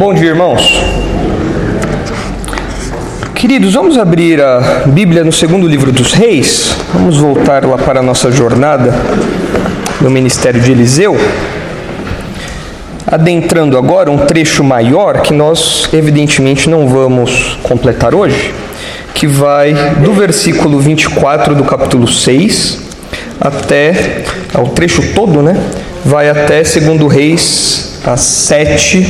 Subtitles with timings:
[0.00, 0.62] Bom dia, irmãos.
[3.34, 6.74] Queridos, vamos abrir a Bíblia no segundo livro dos Reis.
[6.94, 8.94] Vamos voltar lá para a nossa jornada
[10.00, 11.18] no ministério de Eliseu.
[13.06, 18.54] Adentrando agora um trecho maior que nós, evidentemente, não vamos completar hoje,
[19.14, 22.78] que vai do versículo 24 do capítulo 6
[23.38, 24.24] até
[24.58, 25.62] o trecho todo, né?
[26.02, 29.06] Vai até segundo Reis a 7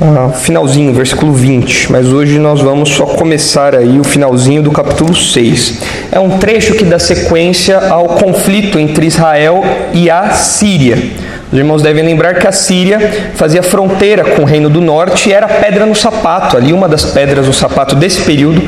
[0.00, 5.14] ah, finalzinho, versículo 20, mas hoje nós vamos só começar aí o finalzinho do capítulo
[5.14, 5.82] 6.
[6.10, 9.62] É um trecho que dá sequência ao conflito entre Israel
[9.92, 10.96] e a Síria.
[11.52, 15.32] Os irmãos devem lembrar que a Síria fazia fronteira com o Reino do Norte e
[15.32, 18.62] era pedra no sapato, ali uma das pedras no sapato desse período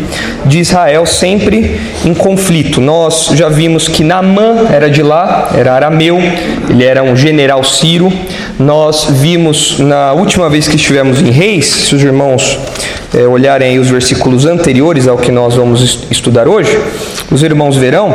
[0.45, 2.81] de Israel, sempre em conflito.
[2.81, 6.19] Nós já vimos que Naamã era de lá, era arameu,
[6.69, 8.13] ele era um general sírio.
[8.59, 12.59] Nós vimos na última vez que estivemos em Reis, se os irmãos
[13.15, 16.77] é, olharem os versículos anteriores ao que nós vamos estudar hoje,
[17.31, 18.13] os irmãos verão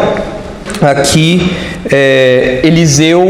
[0.82, 1.56] aqui
[1.92, 3.26] é, Eliseu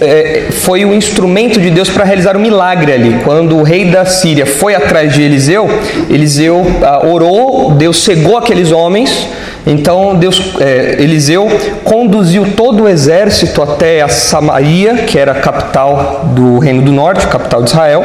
[0.00, 3.20] é, foi o instrumento de Deus para realizar o um milagre ali.
[3.24, 5.68] Quando o rei da Síria foi atrás de Eliseu,
[6.08, 9.28] Eliseu ah, orou, Deus cegou aqueles homens.
[9.66, 11.48] Então Deus, é, Eliseu
[11.84, 17.26] conduziu todo o exército até a Samaria, que era a capital do Reino do Norte,
[17.26, 18.02] capital de Israel.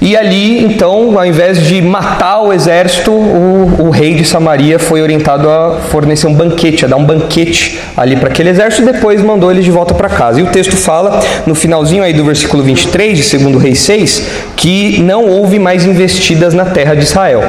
[0.00, 5.02] E ali, então, ao invés de matar o exército, o, o, rei de Samaria foi
[5.02, 9.20] orientado a fornecer um banquete, a dar um banquete ali para aquele exército e depois
[9.20, 10.38] mandou eles de volta para casa.
[10.38, 15.02] E o texto fala, no finalzinho aí do versículo 23 de 2 Rei 6, que
[15.02, 17.42] não houve mais investidas na terra de Israel.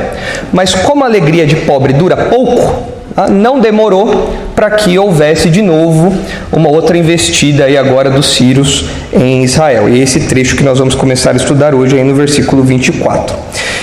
[0.52, 2.84] Mas como a alegria de pobre dura pouco,
[3.16, 6.14] ah, não demorou para que houvesse de novo
[6.52, 9.88] uma outra investida aí agora dos sírios em Israel.
[9.88, 13.38] E esse trecho que nós vamos começar a estudar hoje aí no versículo 24.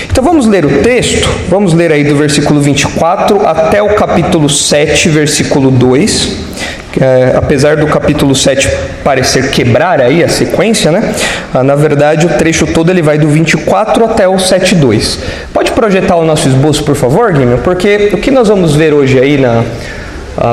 [0.07, 5.09] Então vamos ler o texto, vamos ler aí do versículo 24 até o capítulo 7,
[5.09, 6.45] versículo 2.
[7.01, 8.69] É, apesar do capítulo 7
[9.03, 11.11] parecer quebrar aí a sequência, né?
[11.55, 15.17] Ah, na verdade, o trecho todo ele vai do 24 até o 7.2.
[15.51, 17.61] Pode projetar o nosso esboço, por favor, Guilherme?
[17.63, 19.63] Porque o que nós vamos ver hoje aí na,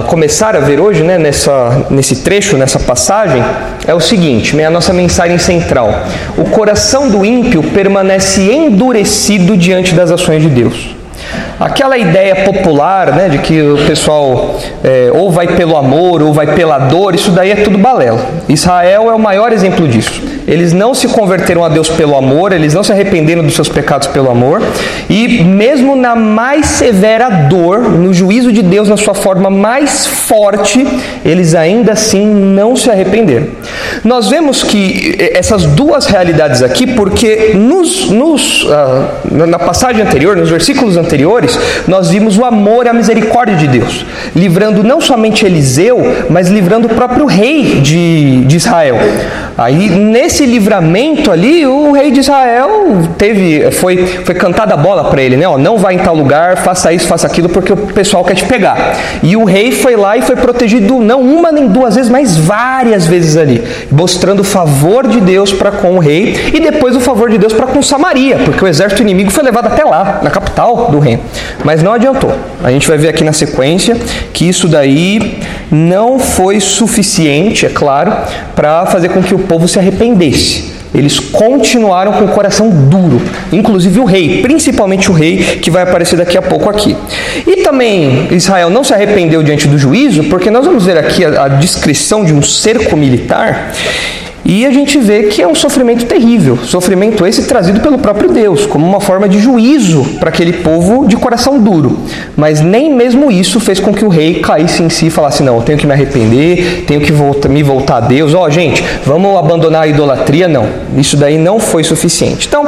[0.07, 3.45] Começar a ver hoje, né, nessa, nesse trecho, nessa passagem,
[3.87, 5.91] é o seguinte: é a nossa mensagem central.
[6.39, 10.97] O coração do ímpio permanece endurecido diante das ações de Deus.
[11.61, 16.55] Aquela ideia popular né, de que o pessoal é, ou vai pelo amor ou vai
[16.55, 18.21] pela dor, isso daí é tudo balela.
[18.49, 20.23] Israel é o maior exemplo disso.
[20.47, 24.09] Eles não se converteram a Deus pelo amor, eles não se arrependeram dos seus pecados
[24.09, 24.63] pelo amor,
[25.09, 30.87] e mesmo na mais severa dor, no juízo de Deus, na sua forma mais forte,
[31.25, 33.47] eles ainda assim não se arrependeram.
[34.03, 40.51] Nós vemos que essas duas realidades aqui, porque nos, nos, uh, na passagem anterior, nos
[40.51, 46.01] versículos anteriores, nós vimos o amor e a misericórdia de Deus, livrando não somente Eliseu,
[46.29, 48.99] mas livrando o próprio rei de, de Israel.
[49.57, 55.23] Aí, nesse livramento ali, o rei de Israel teve, foi, foi cantada a bola para
[55.23, 55.47] ele, né?
[55.47, 58.45] Ó, não vai em tal lugar, faça isso, faça aquilo, porque o pessoal quer te
[58.45, 58.97] pegar.
[59.23, 63.07] E o rei foi lá e foi protegido, não uma nem duas vezes, mas várias
[63.07, 67.31] vezes ali, mostrando o favor de Deus para com o rei e depois o favor
[67.31, 70.89] de Deus para com Samaria, porque o exército inimigo foi levado até lá, na capital
[70.91, 71.23] do reino.
[71.63, 72.33] Mas não adiantou.
[72.63, 73.97] A gente vai ver aqui na sequência
[74.33, 75.39] que isso daí
[75.71, 78.13] não foi suficiente, é claro,
[78.57, 80.24] para fazer com que o povo se arrependesse.
[80.95, 83.21] Eles continuaram com o coração duro,
[83.53, 86.97] inclusive o rei, principalmente o rei que vai aparecer daqui a pouco aqui.
[87.45, 91.45] E também Israel não se arrependeu diante do juízo, porque nós vamos ver aqui a,
[91.45, 93.73] a descrição de um cerco militar
[94.45, 98.67] e a gente vê que é um sofrimento terrível, sofrimento esse trazido pelo próprio Deus,
[98.67, 101.99] como uma forma de juízo para aquele povo de coração duro.
[102.37, 105.57] Mas nem mesmo isso fez com que o rei caísse em si e falasse: não,
[105.57, 108.35] eu tenho que me arrepender, tenho que voltar, me voltar a Deus.
[108.35, 110.47] Ó, oh, gente, vamos abandonar a idolatria?
[110.47, 112.47] Não, isso daí não foi suficiente.
[112.47, 112.65] Então,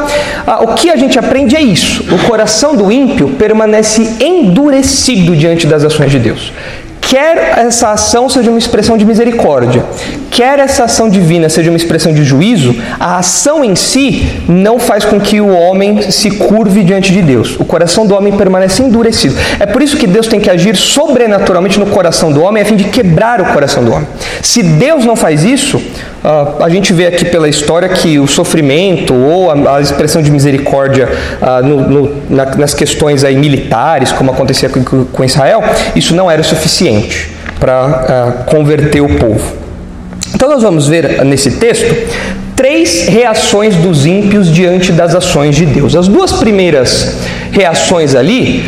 [0.63, 5.85] o que a gente aprende é isso: o coração do ímpio permanece endurecido diante das
[5.85, 6.53] ações de Deus.
[7.09, 9.85] Quer essa ação seja uma expressão de misericórdia,
[10.29, 15.05] quer essa ação divina seja uma expressão de juízo, a ação em si não faz
[15.05, 17.55] com que o homem se curve diante de Deus.
[17.61, 19.37] O coração do homem permanece endurecido.
[19.61, 22.75] É por isso que Deus tem que agir sobrenaturalmente no coração do homem a fim
[22.75, 24.09] de quebrar o coração do homem.
[24.43, 25.81] Se Deus não faz isso,
[26.25, 30.31] Uh, a gente vê aqui pela história que o sofrimento ou a, a expressão de
[30.31, 31.09] misericórdia
[31.41, 35.63] uh, no, no, na, nas questões aí militares, como acontecia com, com Israel,
[35.95, 37.31] isso não era suficiente
[37.61, 39.57] para uh, converter o povo.
[40.35, 41.95] Então nós vamos ver nesse texto
[42.57, 45.95] três reações dos ímpios diante das ações de Deus.
[45.95, 47.19] As duas primeiras
[47.53, 48.65] reações ali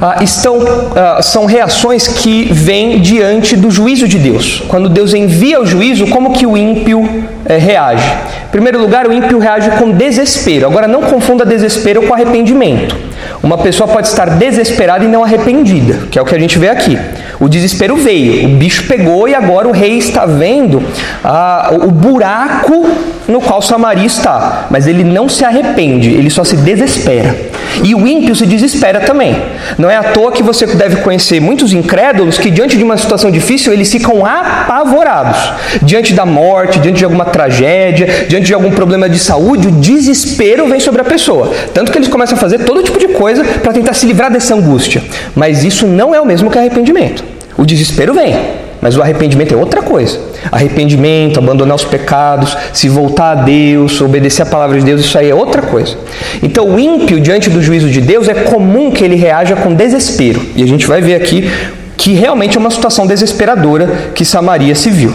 [0.00, 0.58] ah, estão,
[0.96, 4.62] ah, são reações que vêm diante do juízo de Deus.
[4.68, 7.06] Quando Deus envia o juízo, como que o ímpio
[7.44, 8.08] eh, reage?
[8.44, 10.66] Em primeiro lugar, o ímpio reage com desespero.
[10.66, 12.96] Agora, não confunda desespero com arrependimento.
[13.42, 16.68] Uma pessoa pode estar desesperada e não arrependida, que é o que a gente vê
[16.68, 16.98] aqui.
[17.40, 20.82] O desespero veio, o bicho pegou e agora o rei está vendo
[21.24, 22.86] ah, o buraco
[23.26, 27.34] no qual Samaria está, mas ele não se arrepende, ele só se desespera.
[27.82, 29.40] E o ímpio se desespera também.
[29.78, 33.30] Não é à toa que você deve conhecer muitos incrédulos que, diante de uma situação
[33.30, 35.52] difícil, eles ficam apavorados.
[35.80, 40.66] Diante da morte, diante de alguma tragédia, diante de algum problema de saúde, o desespero
[40.66, 41.50] vem sobre a pessoa.
[41.72, 44.54] Tanto que eles começam a fazer todo tipo de coisa para tentar se livrar dessa
[44.54, 45.02] angústia.
[45.34, 47.29] Mas isso não é o mesmo que arrependimento.
[47.56, 48.34] O desespero vem,
[48.80, 50.18] mas o arrependimento é outra coisa.
[50.50, 55.28] Arrependimento, abandonar os pecados, se voltar a Deus, obedecer a palavra de Deus, isso aí
[55.28, 55.96] é outra coisa.
[56.42, 60.40] Então, o ímpio, diante do juízo de Deus, é comum que ele reaja com desespero.
[60.56, 61.50] E a gente vai ver aqui
[61.96, 65.12] que realmente é uma situação desesperadora que Samaria se viu.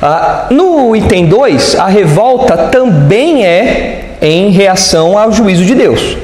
[0.00, 6.16] Ah, no item 2, a revolta também é em reação ao juízo de Deus.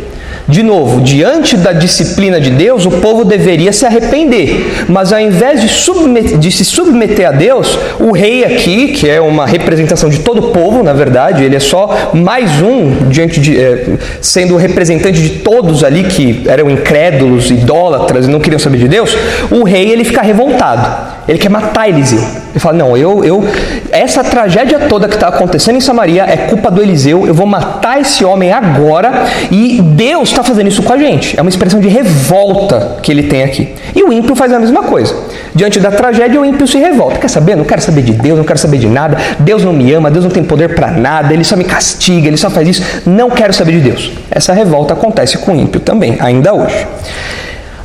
[0.50, 5.60] De novo, diante da disciplina de Deus, o povo deveria se arrepender, mas ao invés
[5.60, 10.18] de, submeter, de, se submeter a Deus, o rei aqui, que é uma representação de
[10.18, 14.56] todo o povo, na verdade, ele é só mais um diante de, é, sendo o
[14.56, 19.16] representante de todos ali que eram incrédulos, idólatras e não queriam saber de Deus.
[19.52, 21.20] O rei ele fica revoltado.
[21.28, 22.39] Ele quer matar Eliseu.
[22.50, 23.44] Ele fala: Não, eu, eu,
[23.90, 27.26] essa tragédia toda que está acontecendo em Samaria é culpa do Eliseu.
[27.26, 29.24] Eu vou matar esse homem agora.
[29.50, 31.38] E Deus está fazendo isso com a gente.
[31.38, 33.74] É uma expressão de revolta que ele tem aqui.
[33.94, 35.14] E o ímpio faz a mesma coisa.
[35.54, 37.18] Diante da tragédia, o ímpio se revolta.
[37.18, 37.56] Quer saber?
[37.56, 39.16] Não quero saber de Deus, não quero saber de nada.
[39.38, 41.32] Deus não me ama, Deus não tem poder para nada.
[41.32, 42.82] Ele só me castiga, ele só faz isso.
[43.06, 44.12] Não quero saber de Deus.
[44.30, 46.86] Essa revolta acontece com o ímpio também, ainda hoje.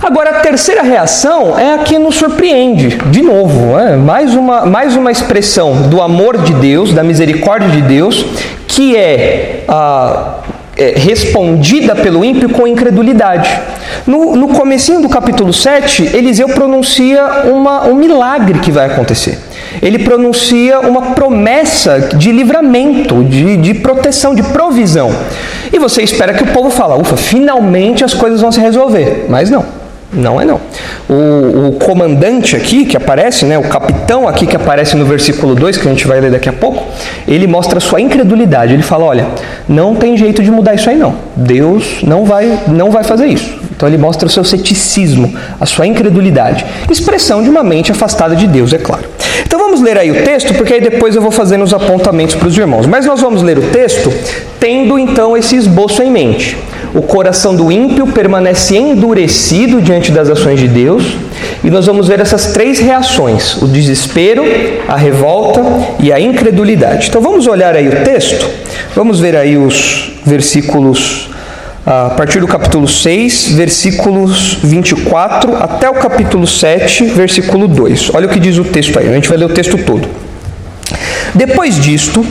[0.06, 4.96] Agora, a terceira reação é a que nos surpreende, de novo, é mais, uma, mais
[4.96, 8.24] uma expressão do amor de Deus, da misericórdia de Deus,
[8.68, 9.64] que é,
[10.78, 13.50] é respondida pelo ímpio com incredulidade.
[14.06, 19.40] No, no comecinho do capítulo 7, Eliseu pronuncia uma, um milagre que vai acontecer.
[19.82, 25.10] Ele pronuncia uma promessa de livramento, de, de proteção, de provisão.
[25.74, 29.26] E você espera que o povo fale, ufa, finalmente as coisas vão se resolver.
[29.28, 29.84] Mas não.
[30.16, 30.60] Não é não.
[31.10, 35.78] O, o, comandante aqui que aparece, né, o capitão aqui que aparece no versículo 2,
[35.78, 36.84] que a gente vai ler daqui a pouco,
[37.28, 38.74] ele mostra sua incredulidade.
[38.74, 39.28] Ele fala: olha,
[39.68, 41.16] não tem jeito de mudar isso aí não.
[41.36, 43.60] Deus não vai, não vai fazer isso.
[43.76, 46.66] Então ele mostra o seu ceticismo, a sua incredulidade.
[46.90, 49.04] Expressão de uma mente afastada de Deus, é claro.
[49.46, 52.48] Então vamos ler aí o texto, porque aí depois eu vou fazendo os apontamentos para
[52.48, 52.86] os irmãos.
[52.86, 54.12] Mas nós vamos ler o texto
[54.60, 56.58] tendo então esse esboço em mente.
[56.94, 61.04] O coração do ímpio permanece endurecido diante das ações de Deus,
[61.62, 64.44] e nós vamos ver essas três reações: o desespero,
[64.88, 65.62] a revolta
[66.00, 67.10] e a incredulidade.
[67.10, 68.50] Então vamos olhar aí o texto,
[68.96, 71.35] vamos ver aí os versículos
[71.86, 78.10] a partir do capítulo 6, versículos 24 até o capítulo 7, versículo 2.
[78.16, 80.10] Olha o que diz o texto aí, a gente vai ler o texto todo.
[81.36, 82.26] Depois disto,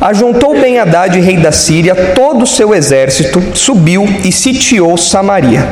[0.00, 5.64] ajuntou ben Haddad, rei da Síria, todo o seu exército, subiu e sitiou Samaria.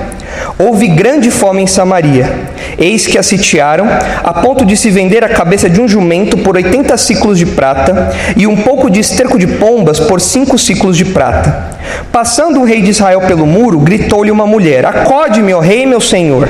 [0.56, 2.30] Houve grande fome em Samaria.
[2.78, 3.86] Eis que a sitiaram,
[4.22, 8.14] a ponto de se vender a cabeça de um jumento por oitenta ciclos de prata,
[8.36, 11.70] e um pouco de esterco de pombas por cinco ciclos de prata.
[12.12, 16.48] Passando o rei de Israel pelo muro, gritou-lhe uma mulher: Acode-me, ó rei, meu senhor.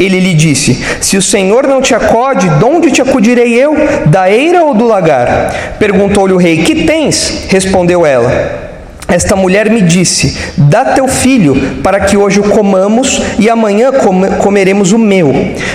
[0.00, 3.76] Ele lhe disse: Se o senhor não te acode, de onde te acudirei eu?
[4.06, 5.74] Da eira ou do lagar?
[5.78, 7.44] Perguntou-lhe o rei: Que tens?
[7.48, 8.71] Respondeu ela.
[9.12, 13.90] Esta mulher me disse: Dá teu filho, para que hoje o comamos e amanhã
[14.38, 15.30] comeremos o meu.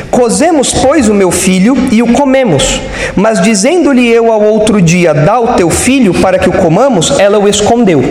[0.10, 2.82] Cozemos, pois, o meu filho e o comemos.
[3.16, 7.38] Mas dizendo-lhe eu ao outro dia: Dá o teu filho, para que o comamos, ela
[7.38, 8.04] o escondeu.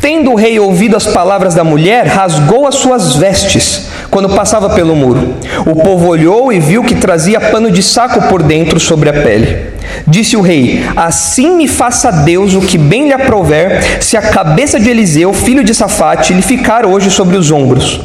[0.00, 4.96] Tendo o rei ouvido as palavras da mulher, rasgou as suas vestes quando passava pelo
[4.96, 5.34] muro.
[5.66, 9.66] O povo olhou e viu que trazia pano de saco por dentro sobre a pele.
[10.06, 14.80] Disse o rei: Assim me faça Deus o que bem lhe aprouver, se a cabeça
[14.80, 18.00] de Eliseu, filho de Safate, lhe ficar hoje sobre os ombros.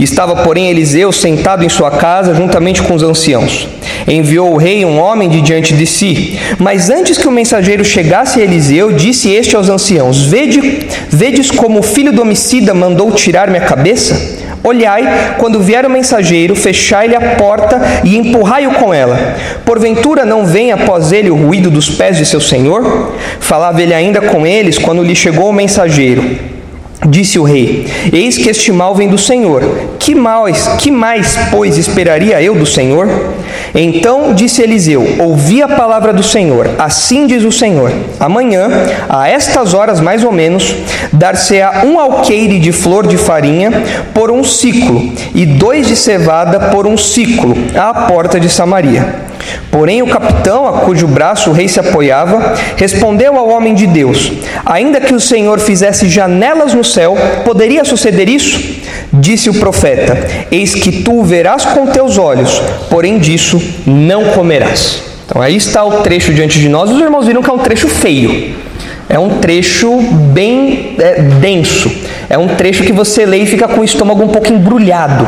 [0.00, 3.68] Estava, porém, Eliseu sentado em sua casa, juntamente com os anciãos.
[4.08, 6.40] Enviou o rei um homem de diante de si.
[6.58, 11.78] Mas antes que o mensageiro chegasse a Eliseu, disse este aos anciãos: Vede, Vedes como
[11.78, 14.41] o filho do homicida mandou tirar minha cabeça?
[14.64, 19.36] Olhai, quando vier o mensageiro, fechai-lhe a porta e empurrai-o com ela.
[19.64, 23.12] Porventura não vem após ele o ruído dos pés de seu senhor?
[23.40, 26.22] Falava ele ainda com eles quando lhe chegou o mensageiro.
[27.08, 29.62] Disse o rei: Eis que este mal vem do Senhor.
[30.02, 33.08] Que mais, que mais, pois, esperaria eu do Senhor?
[33.72, 36.68] Então disse Eliseu: Ouvi a palavra do Senhor.
[36.76, 38.68] Assim diz o Senhor: Amanhã,
[39.08, 40.74] a estas horas mais ou menos,
[41.12, 43.70] dar-se-á um alqueire de flor de farinha
[44.12, 49.30] por um ciclo, e dois de cevada por um ciclo, à porta de Samaria.
[49.70, 54.32] Porém, o capitão, a cujo braço o rei se apoiava, respondeu ao homem de Deus:
[54.66, 58.82] Ainda que o Senhor fizesse janelas no céu, poderia suceder isso?
[59.12, 59.91] Disse o profeta:
[60.50, 65.02] Eis que tu verás com teus olhos, porém disso não comerás.
[65.26, 66.90] Então aí está o trecho diante de nós.
[66.90, 68.54] Os irmãos viram que é um trecho feio.
[69.08, 70.00] É um trecho
[70.32, 71.90] bem é, denso.
[72.30, 75.26] É um trecho que você lê e fica com o estômago um pouco embrulhado.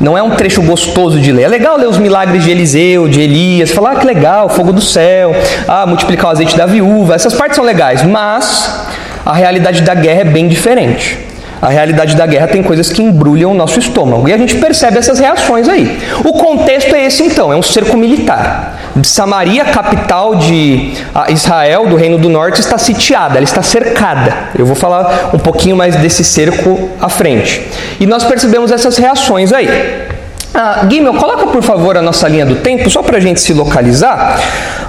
[0.00, 1.42] Não é um trecho gostoso de ler.
[1.42, 4.80] É legal ler os milagres de Eliseu, de Elias, falar ah, que legal, fogo do
[4.80, 5.34] céu,
[5.66, 7.14] ah, multiplicar o azeite da viúva.
[7.14, 8.86] Essas partes são legais, mas
[9.26, 11.18] a realidade da guerra é bem diferente.
[11.64, 14.28] A realidade da guerra tem coisas que embrulham o nosso estômago.
[14.28, 15.98] E a gente percebe essas reações aí.
[16.22, 18.78] O contexto é esse então, é um cerco militar.
[19.02, 20.92] Samaria, capital de
[21.30, 24.50] Israel, do Reino do Norte, está sitiada, ela está cercada.
[24.58, 27.66] Eu vou falar um pouquinho mais desse cerco à frente.
[27.98, 30.03] E nós percebemos essas reações aí.
[30.54, 33.52] Ah, Guimel, coloca por favor a nossa linha do tempo, só para a gente se
[33.52, 34.40] localizar.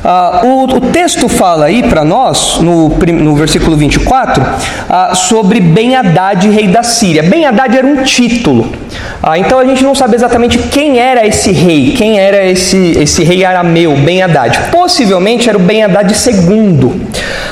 [0.03, 4.45] Ah, o, o, texto fala aí para nós, no, no versículo 24,
[4.87, 7.23] ah, sobre Ben Haddad, rei da Síria.
[7.23, 8.71] Ben Haddad era um título.
[9.23, 13.23] Ah, então a gente não sabe exatamente quem era esse rei, quem era esse, esse
[13.23, 14.69] rei arameu, Ben Haddad.
[14.71, 17.01] Possivelmente era o Ben Haddad II.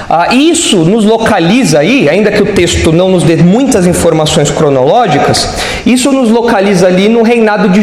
[0.08, 5.56] Ah, isso nos localiza aí, ainda que o texto não nos dê muitas informações cronológicas,
[5.86, 7.82] isso nos localiza ali no reinado de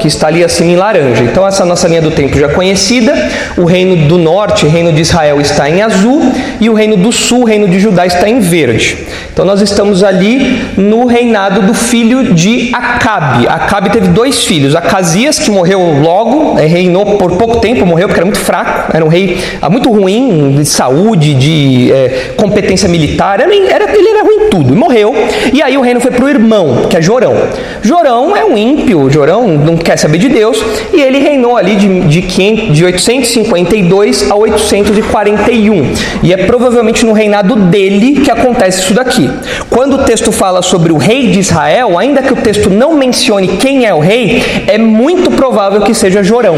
[0.00, 1.22] Que está ali assim em laranja.
[1.22, 3.14] Então essa nossa linha do tempo já conhecida,
[3.56, 6.20] o reino do norte, reino de Israel está em azul
[6.60, 9.06] e o reino do sul, reino de Judá está em verde.
[9.32, 13.46] Então nós estamos ali no reinado do filho de Acabe.
[13.46, 18.20] Acabe teve dois filhos, Acasias, que morreu logo, é, reinou por pouco tempo, morreu porque
[18.20, 23.40] era muito fraco, era um rei ah, muito ruim de saúde, de é, competência militar,
[23.40, 25.14] era, era, ele era ruim tudo, e morreu.
[25.52, 27.34] E aí o reino foi para o irmão, que é Jorão.
[27.82, 30.62] Jorão é um ímpio, Jorão não quer saber de Deus,
[30.92, 35.92] e ele reinou ali de, de, 500, de 852 a 841.
[36.22, 39.30] E é provavelmente no reinado dele que acontece isso daqui.
[39.70, 43.56] Quando o texto fala sobre o rei de Israel, ainda que o texto não mencione
[43.58, 46.56] quem é o rei, é muito provável que seja Jorão.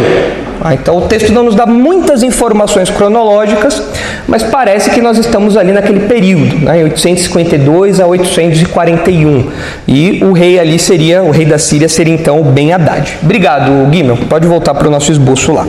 [0.60, 3.82] Ah, então o texto não nos dá muitas informações cronológicas,
[4.26, 9.50] mas parece que nós estamos ali naquele período, né, 852 a 841.
[9.86, 13.18] E o rei ali seria, o rei da Síria seria então o Ben Haddad.
[13.22, 14.16] Obrigado, Guimel.
[14.28, 15.66] Pode voltar para o nosso esboço lá.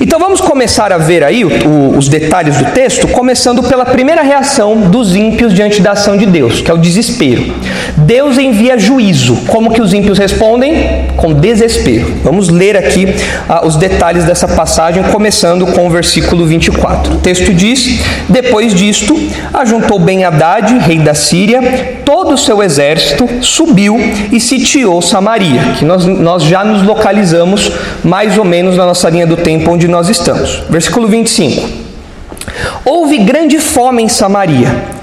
[0.00, 4.22] Então vamos começar a ver aí o, o, os detalhes do texto, começando pela primeira
[4.22, 7.54] reação dos ímpios diante da ação de Deus, que é o desespero.
[7.96, 9.36] Deus envia juízo.
[9.46, 11.06] Como que os ímpios respondem?
[11.16, 12.12] Com desespero.
[12.22, 13.14] Vamos ler aqui
[13.48, 17.14] ah, os detalhes detalhes dessa passagem, começando com o versículo 24.
[17.14, 19.18] O texto diz: Depois disto,
[19.52, 23.96] ajuntou Ben Haddad, rei da Síria, todo o seu exército, subiu
[24.30, 27.70] e sitiou Samaria, que nós, nós já nos localizamos
[28.02, 30.62] mais ou menos na nossa linha do tempo onde nós estamos.
[30.70, 31.84] Versículo 25.
[32.84, 34.94] Houve grande fome em Samaria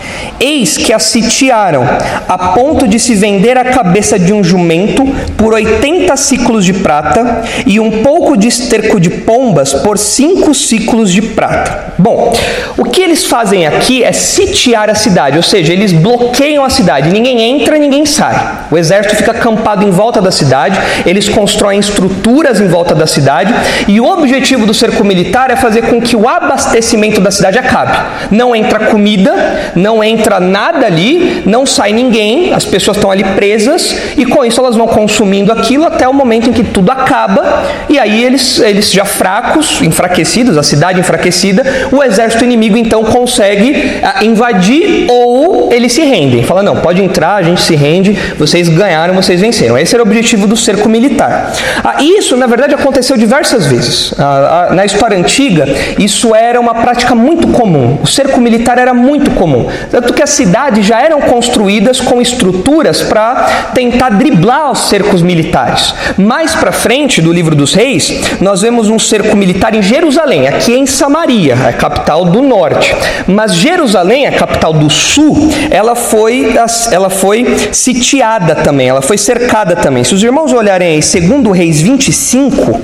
[0.42, 1.84] Eis que a sitiaram,
[2.28, 5.06] a ponto de se vender a cabeça de um jumento
[5.38, 11.12] por oitenta ciclos de prata e um pouco de esterco de pombas por cinco ciclos
[11.12, 11.94] de prata.
[11.96, 12.34] Bom,
[12.76, 17.12] o que eles fazem aqui é sitiar a cidade, ou seja, eles bloqueiam a cidade.
[17.12, 18.66] Ninguém entra, ninguém sai.
[18.72, 23.54] O exército fica acampado em volta da cidade, eles constroem estruturas em volta da cidade
[23.88, 27.96] e o objetivo do cerco militar é fazer com que o abastecimento da cidade acabe.
[28.32, 33.24] Não entra comida, não entra entra nada ali, não sai ninguém, as pessoas estão ali
[33.24, 37.64] presas e com isso elas vão consumindo aquilo até o momento em que tudo acaba
[37.90, 44.00] e aí eles, eles já fracos, enfraquecidos, a cidade enfraquecida, o exército inimigo então consegue
[44.02, 46.44] ah, invadir ou eles se rendem.
[46.44, 49.78] Fala, não, pode entrar, a gente se rende, vocês ganharam, vocês venceram.
[49.78, 51.54] Esse era o objetivo do cerco militar.
[51.84, 54.14] Ah, isso, na verdade, aconteceu diversas vezes.
[54.18, 55.66] Ah, na história antiga,
[55.98, 58.00] isso era uma prática muito comum.
[58.02, 59.68] O cerco militar era muito comum.
[59.90, 65.24] Tanto que que as cidades já eram construídas com estruturas para tentar driblar os cercos
[65.24, 65.96] militares.
[66.16, 70.74] Mais para frente do livro dos reis, nós vemos um cerco militar em Jerusalém, aqui
[70.74, 72.96] em Samaria, a capital do norte.
[73.26, 76.54] Mas Jerusalém, a capital do sul, ela foi,
[76.92, 80.04] ela foi sitiada também, ela foi cercada também.
[80.04, 82.80] Se os irmãos olharem aí, segundo Reis 25,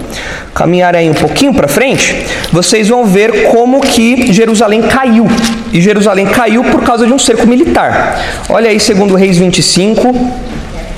[0.55, 2.15] caminharem aí um pouquinho para frente,
[2.51, 5.27] vocês vão ver como que Jerusalém caiu.
[5.71, 8.19] E Jerusalém caiu por causa de um cerco militar.
[8.49, 10.13] Olha aí, segundo Reis 25,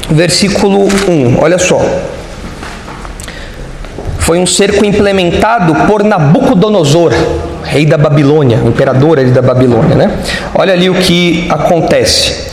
[0.10, 1.38] versículo 1.
[1.42, 1.80] Olha só.
[4.20, 7.12] Foi um cerco implementado por Nabucodonosor,
[7.64, 10.20] rei da Babilônia, imperador ali da Babilônia, né?
[10.54, 12.50] Olha ali o que acontece.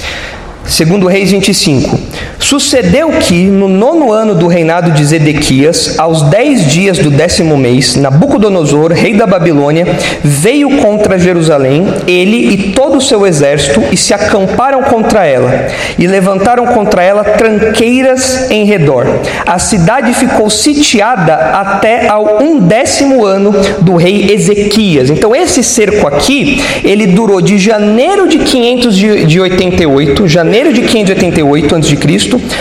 [0.67, 1.99] Segundo Reis 25.
[2.41, 7.97] Sucedeu que, no nono ano do reinado de Zedequias, aos dez dias do décimo mês,
[7.97, 9.87] Nabucodonosor, rei da Babilônia,
[10.23, 15.67] veio contra Jerusalém, ele e todo o seu exército, e se acamparam contra ela,
[15.99, 19.07] e levantaram contra ela tranqueiras em redor.
[19.47, 25.11] A cidade ficou sitiada até ao undécimo ano do rei Ezequias.
[25.11, 31.97] Então, esse cerco aqui, ele durou de janeiro de 588, janeiro de 588 a.C.,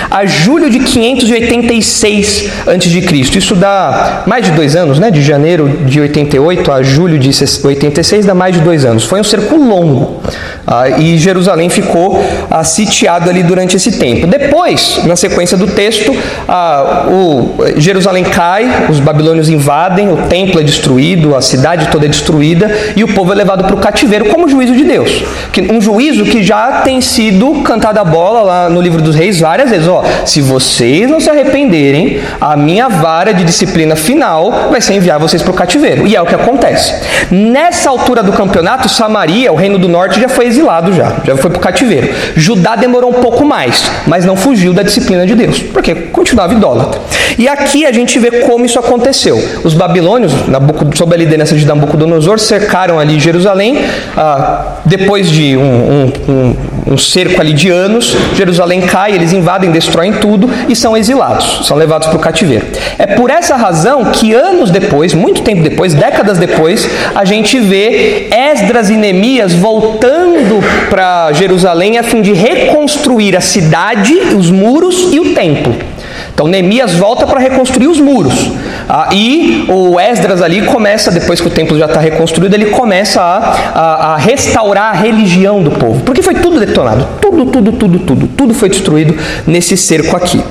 [0.09, 3.37] a julho de 586 a.C.
[3.37, 5.09] Isso dá mais de dois anos, né?
[5.09, 9.03] De janeiro de 88 a julho de 86 dá mais de dois anos.
[9.03, 10.21] Foi um cerco longo
[10.67, 12.19] ah, e Jerusalém ficou
[12.49, 14.25] ah, sitiado ali durante esse tempo.
[14.25, 16.15] Depois, na sequência do texto,
[16.47, 22.09] ah, o Jerusalém cai, os babilônios invadem, o templo é destruído, a cidade toda é
[22.09, 25.23] destruída e o povo é levado para o cativeiro como juízo de Deus.
[25.71, 29.69] Um juízo que já tem sido cantado a bola lá no livro dos reis várias
[29.69, 29.87] vezes.
[29.87, 35.19] Ó, se vocês não se arrependerem, a minha vara de disciplina final vai ser enviar
[35.19, 36.07] vocês para o cativeiro.
[36.07, 36.93] E é o que acontece.
[37.29, 41.51] Nessa altura do campeonato, Samaria, o reino do norte, já foi exilado já, já foi
[41.51, 42.09] para o cativeiro.
[42.35, 47.01] Judá demorou um pouco mais, mas não fugiu da disciplina de Deus, porque continuava idólatra.
[47.37, 49.41] E aqui a gente vê como isso aconteceu.
[49.63, 50.31] Os babilônios,
[50.95, 53.79] sob a liderança de Nabucodonosor, cercaram ali Jerusalém.
[54.15, 60.13] Ah, depois de um, um, um, cerco ali de anos, Jerusalém cai, eles invadem, destroem
[60.13, 62.65] tudo e são exilados, são levados para o cativeiro.
[62.97, 68.29] É por essa razão que anos depois, muito tempo depois, décadas depois, a gente vê
[68.31, 70.44] Esdras e Neemias voltando
[70.89, 75.75] para Jerusalém a fim de reconstruir a cidade, os muros e o templo.
[76.33, 78.51] Então Neemias volta para reconstruir os muros.
[78.89, 83.21] Ah, e o Esdras ali começa, depois que o templo já está reconstruído, ele começa
[83.21, 83.37] a,
[83.73, 86.01] a, a, restaurar a religião do povo.
[86.01, 87.07] Porque foi tudo detonado.
[87.21, 88.27] Tudo, tudo, tudo, tudo.
[88.27, 89.15] Tudo foi destruído
[89.47, 90.43] nesse cerco aqui.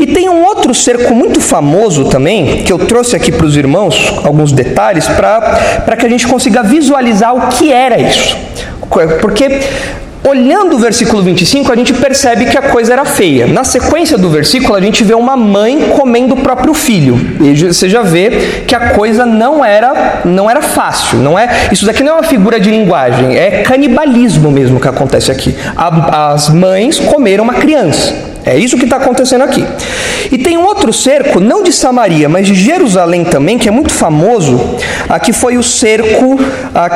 [0.00, 4.14] E tem um outro cerco muito famoso também, que eu trouxe aqui para os irmãos,
[4.24, 8.36] alguns detalhes, para que a gente consiga visualizar o que era isso.
[9.20, 9.60] Porque
[10.26, 13.46] Olhando o versículo 25, a gente percebe que a coisa era feia.
[13.46, 17.16] Na sequência do versículo, a gente vê uma mãe comendo o próprio filho.
[17.40, 21.18] E você já vê que a coisa não era, não era fácil.
[21.18, 25.30] Não é, isso daqui não é uma figura de linguagem, é canibalismo mesmo que acontece
[25.30, 25.54] aqui.
[25.76, 28.35] as mães comeram uma criança.
[28.46, 29.66] É isso que está acontecendo aqui.
[30.30, 33.92] E tem um outro cerco, não de Samaria, mas de Jerusalém também, que é muito
[33.92, 34.76] famoso,
[35.08, 36.38] aqui foi o cerco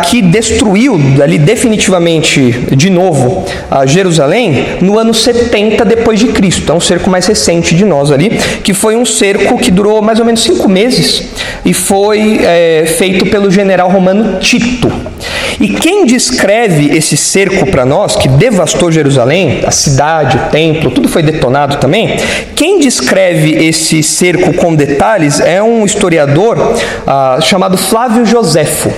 [0.08, 6.70] que destruiu ali definitivamente de novo a Jerusalém no ano 70 depois de Cristo.
[6.70, 8.30] É um cerco mais recente de nós ali,
[8.62, 11.30] que foi um cerco que durou mais ou menos cinco meses
[11.64, 15.10] e foi é, feito pelo general romano Tito.
[15.61, 21.09] E quem descreve esse cerco para nós, que devastou Jerusalém, a cidade, o templo, tudo
[21.09, 22.16] foi detonado também,
[22.54, 26.74] quem descreve esse cerco com detalhes é um historiador
[27.06, 28.90] ah, chamado Flávio Joséfo.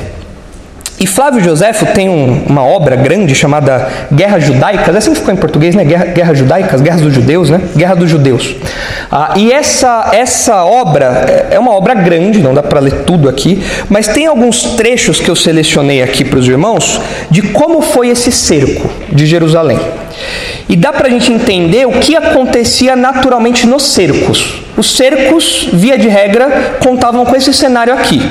[1.03, 5.35] E Flávio Joséfo tem um, uma obra grande chamada Guerras Judaicas, é assim que ficou
[5.35, 5.85] em português, né?
[5.85, 7.61] Guerra, Guerras Judaicas, Guerras dos Judeus, né?
[7.77, 8.55] Guerra dos Judeus.
[9.11, 13.29] Ah, e essa, essa obra é, é uma obra grande, não dá para ler tudo
[13.29, 18.11] aqui, mas tem alguns trechos que eu selecionei aqui para os irmãos de como foi
[18.11, 19.81] esse cerco de Jerusalém.
[20.69, 24.63] E dá para a gente entender o que acontecia naturalmente nos cercos.
[24.77, 28.23] Os cercos, via de regra, contavam com esse cenário aqui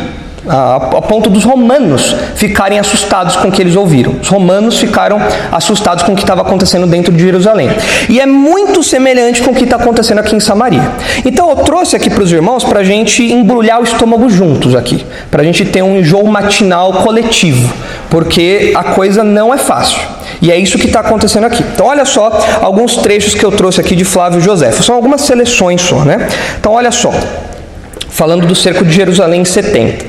[0.48, 4.16] a, ponto dos romanos ficarem assustados com o que eles ouviram.
[4.22, 5.20] Os romanos ficaram
[5.52, 7.70] assustados com o que estava acontecendo dentro de Jerusalém.
[8.10, 10.92] E é muito semelhante com o que está acontecendo aqui em Samaria.
[11.26, 15.06] Então eu trouxe aqui para os irmãos para a gente embrulhar o estômago juntos aqui,
[15.30, 17.72] para a gente ter um enjoo matinal coletivo,
[18.10, 20.00] porque a coisa não é fácil.
[20.42, 21.64] E é isso que está acontecendo aqui.
[21.74, 24.72] Então, olha só alguns trechos que eu trouxe aqui de Flávio José.
[24.72, 26.28] São algumas seleções só, né?
[26.60, 27.12] Então, olha só
[28.12, 30.06] falando do cerco de Jerusalém em 70.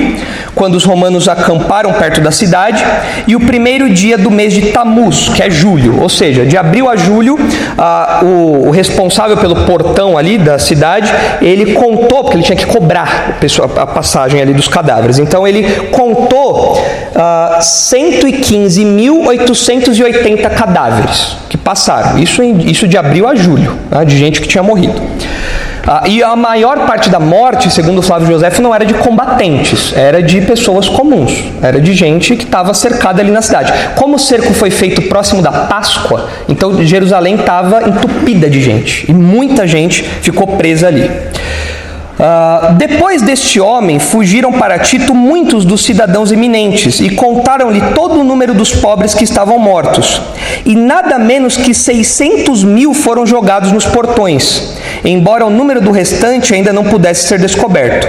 [0.54, 2.84] quando os romanos acamparam perto da cidade,
[3.26, 6.88] e o primeiro dia do mês de Tamuz, que é julho, ou seja, de abril
[6.88, 7.38] a julho,
[7.76, 12.66] ah, o, o, responsável pelo portão ali da cidade, ele contou, porque ele tinha que
[12.66, 13.38] cobrar
[13.76, 16.78] a passagem ali dos cadáveres, então ele contou
[17.14, 24.46] ah, 115.880 cadáveres que passaram, isso, isso de abril a julho, né, de gente que
[24.46, 25.00] tinha morrido.
[25.88, 30.22] Ah, e a maior parte da morte, segundo Flávio José, não era de combatentes, era
[30.22, 33.72] de pessoas comuns, era de gente que estava cercada ali na cidade.
[33.94, 39.14] Como o cerco foi feito próximo da Páscoa, então Jerusalém estava entupida de gente e
[39.14, 41.10] muita gente ficou presa ali.
[42.18, 48.24] Uh, depois deste homem, fugiram para Tito muitos dos cidadãos eminentes e contaram-lhe todo o
[48.24, 50.22] número dos pobres que estavam mortos.
[50.64, 56.54] E nada menos que seiscentos mil foram jogados nos portões, embora o número do restante
[56.54, 58.08] ainda não pudesse ser descoberto.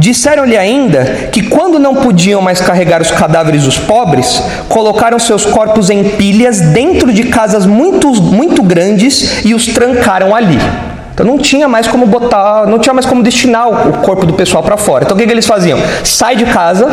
[0.00, 5.90] Disseram-lhe ainda que, quando não podiam mais carregar os cadáveres dos pobres, colocaram seus corpos
[5.90, 10.58] em pilhas dentro de casas muito, muito grandes e os trancaram ali.
[11.14, 14.64] Então não tinha mais como botar, não tinha mais como destinar o corpo do pessoal
[14.64, 15.04] para fora.
[15.04, 15.78] Então o que, que, eles faziam?
[16.02, 16.88] Sai de casa,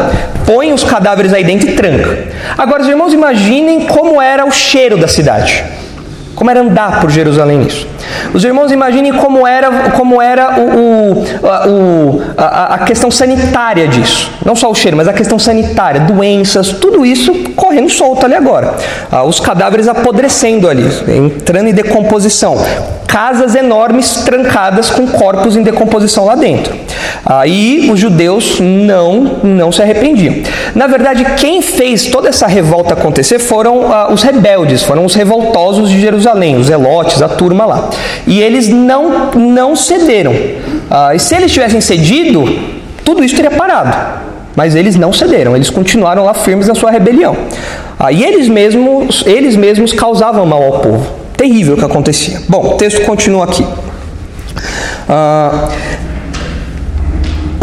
[0.45, 2.27] põe os cadáveres aí dentro e tranca.
[2.55, 5.65] Agora os irmãos imaginem como era o cheiro da cidade.
[6.35, 7.87] Como era andar por Jerusalém isso?
[8.33, 11.23] Os irmãos imaginem como era, como era o, o,
[11.69, 14.31] o a, a, questão sanitária disso.
[14.45, 18.75] Não só o cheiro, mas a questão sanitária, doenças, tudo isso correndo solto ali agora.
[19.11, 22.57] Ah, os cadáveres apodrecendo ali, entrando em decomposição.
[23.07, 26.73] Casas enormes trancadas com corpos em decomposição lá dentro.
[27.25, 30.35] Aí os judeus não, não se arrependiam.
[30.73, 35.89] Na verdade, quem fez toda essa revolta acontecer foram ah, os rebeldes, foram os revoltosos
[35.89, 36.20] de Jerusalém,
[36.57, 37.89] os elotes, a turma lá.
[38.27, 40.33] E eles não, não cederam.
[40.89, 42.43] Ah, e se eles tivessem cedido,
[43.03, 43.95] tudo isso teria parado.
[44.55, 47.35] Mas eles não cederam, eles continuaram lá firmes na sua rebelião.
[47.99, 51.07] Ah, eles mesmos, eles mesmos causavam mal ao povo.
[51.37, 52.41] Terrível o que acontecia.
[52.47, 53.65] Bom, o texto continua aqui.
[55.07, 55.69] Ah,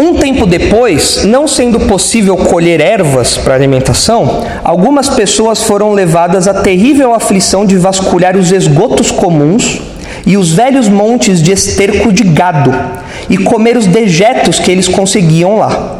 [0.01, 6.53] um tempo depois, não sendo possível colher ervas para alimentação, algumas pessoas foram levadas à
[6.53, 9.81] terrível aflição de vasculhar os esgotos comuns
[10.25, 12.73] e os velhos montes de esterco de gado
[13.29, 15.97] e comer os dejetos que eles conseguiam lá.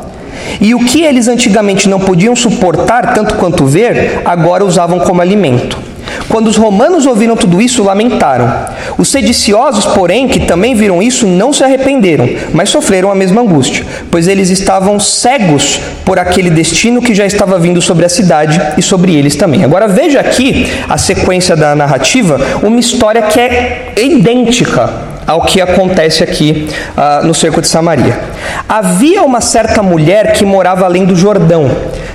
[0.62, 5.89] E o que eles antigamente não podiam suportar tanto quanto ver, agora usavam como alimento.
[6.28, 8.52] Quando os romanos ouviram tudo isso, lamentaram.
[8.98, 13.86] Os sediciosos, porém, que também viram isso, não se arrependeram, mas sofreram a mesma angústia,
[14.12, 18.82] pois eles estavam cegos por aquele destino que já estava vindo sobre a cidade e
[18.82, 19.64] sobre eles também.
[19.64, 26.24] Agora veja aqui a sequência da narrativa, uma história que é idêntica ao que acontece
[26.24, 26.68] aqui
[26.98, 28.20] uh, no cerco de Samaria.
[28.68, 31.70] Havia uma certa mulher que morava além do Jordão.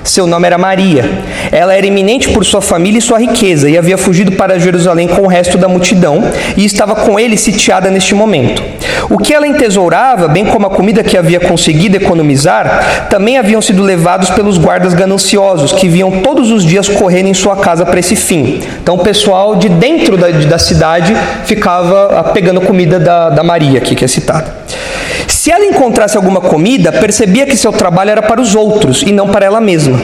[0.05, 1.03] Seu nome era Maria.
[1.51, 5.23] Ela era eminente por sua família e sua riqueza e havia fugido para Jerusalém com
[5.23, 6.23] o resto da multidão
[6.57, 8.63] e estava com ele sitiada neste momento.
[9.09, 13.83] O que ela entesourava, bem como a comida que havia conseguido economizar, também haviam sido
[13.83, 18.15] levados pelos guardas gananciosos que viam todos os dias correr em sua casa para esse
[18.15, 18.63] fim.
[18.83, 23.95] Então o pessoal de dentro da, da cidade ficava pegando comida da, da Maria, aqui
[23.95, 24.65] que é citada.
[25.45, 29.29] Se ela encontrasse alguma comida, percebia que seu trabalho era para os outros e não
[29.29, 30.01] para ela mesma.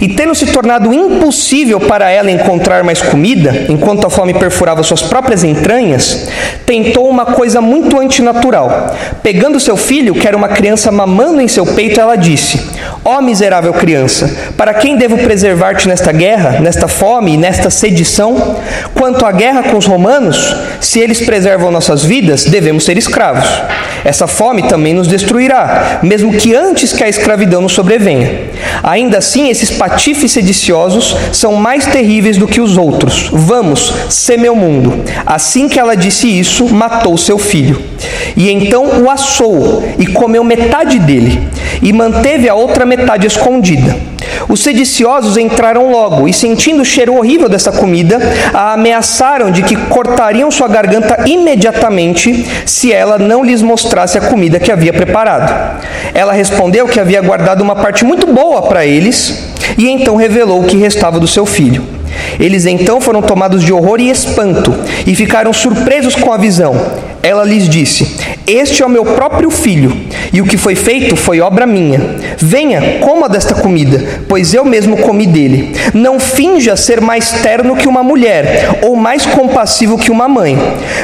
[0.00, 5.02] E tendo se tornado impossível para ela encontrar mais comida, enquanto a fome perfurava suas
[5.02, 6.28] próprias entranhas,
[6.64, 8.94] tentou uma coisa muito antinatural.
[9.20, 12.64] Pegando seu filho, que era uma criança mamando em seu peito, ela disse:
[13.04, 18.58] Ó oh, miserável criança, para quem devo preservar-te nesta guerra, nesta fome e nesta sedição?
[18.94, 23.48] Quanto à guerra com os romanos, se eles preservam nossas vidas, devemos ser escravos.
[24.04, 28.50] Essa fome também nos destruirá, mesmo que antes que a escravidão nos sobrevenha.
[28.82, 33.30] Ainda assim, esses patifes sediciosos são mais terríveis do que os outros.
[33.32, 35.04] Vamos, ser meu mundo.
[35.24, 37.80] Assim que ela disse isso, matou seu filho.
[38.36, 41.48] E então o assou e comeu metade dele,
[41.80, 43.96] e manteve a outra metade escondida.
[44.48, 48.18] Os sediciosos entraram logo e, sentindo o cheiro horrível dessa comida,
[48.52, 54.60] a ameaçaram de que cortariam sua garganta imediatamente se ela não lhes mostrasse a comida
[54.60, 55.80] que havia preparado.
[56.12, 60.66] Ela respondeu que havia guardado uma parte muito boa para eles e então revelou o
[60.66, 61.84] que restava do seu filho.
[62.38, 64.74] Eles então foram tomados de horror e espanto
[65.06, 66.74] e ficaram surpresos com a visão.
[67.24, 69.96] Ela lhes disse: Este é o meu próprio filho,
[70.30, 71.98] e o que foi feito foi obra minha.
[72.36, 75.74] Venha, coma desta comida, pois eu mesmo comi dele.
[75.94, 80.58] Não finja ser mais terno que uma mulher, ou mais compassivo que uma mãe.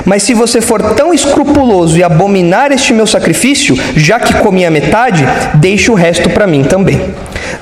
[0.05, 4.71] Mas se você for tão escrupuloso e abominar este meu sacrifício, já que comi a
[4.71, 7.01] metade, deixe o resto para mim também.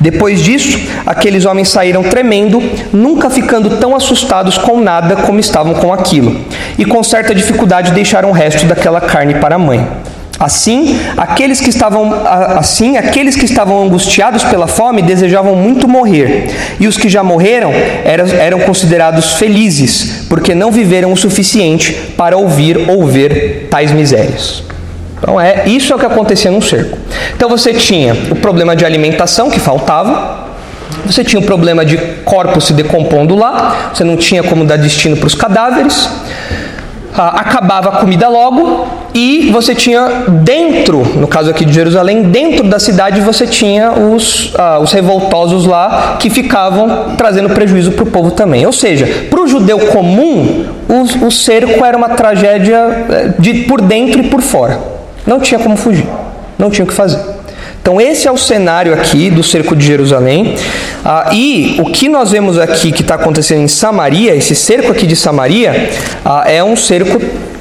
[0.00, 5.92] Depois disso, aqueles homens saíram tremendo, nunca ficando tão assustados com nada como estavam com
[5.92, 6.40] aquilo,
[6.76, 9.86] e com certa dificuldade deixaram o resto daquela carne para a mãe.
[10.38, 12.12] Assim, aqueles que estavam
[12.56, 16.48] assim, aqueles que estavam angustiados pela fome desejavam muito morrer,
[16.78, 17.72] e os que já morreram
[18.04, 24.62] eram, eram considerados felizes, porque não viveram o suficiente para ouvir ou ver tais misérias.
[25.18, 26.96] Então é isso é o que acontecia no cerco.
[27.34, 30.48] Então você tinha o problema de alimentação que faltava,
[31.04, 35.16] você tinha o problema de corpos se decompondo lá, você não tinha como dar destino
[35.16, 36.08] para os cadáveres,
[37.14, 42.78] acabava a comida logo e você tinha dentro, no caso aqui de Jerusalém, dentro da
[42.78, 48.30] cidade você tinha os, ah, os revoltosos lá que ficavam trazendo prejuízo para o povo
[48.30, 48.66] também.
[48.66, 52.76] Ou seja, para o judeu comum, o, o cerco era uma tragédia
[53.10, 54.97] eh, de por dentro e por fora.
[55.28, 56.06] Não tinha como fugir,
[56.58, 57.20] não tinha o que fazer.
[57.82, 60.54] Então, esse é o cenário aqui do cerco de Jerusalém.
[61.04, 65.06] Ah, e o que nós vemos aqui que está acontecendo em Samaria, esse cerco aqui
[65.06, 65.90] de Samaria,
[66.24, 67.20] ah, é um cerco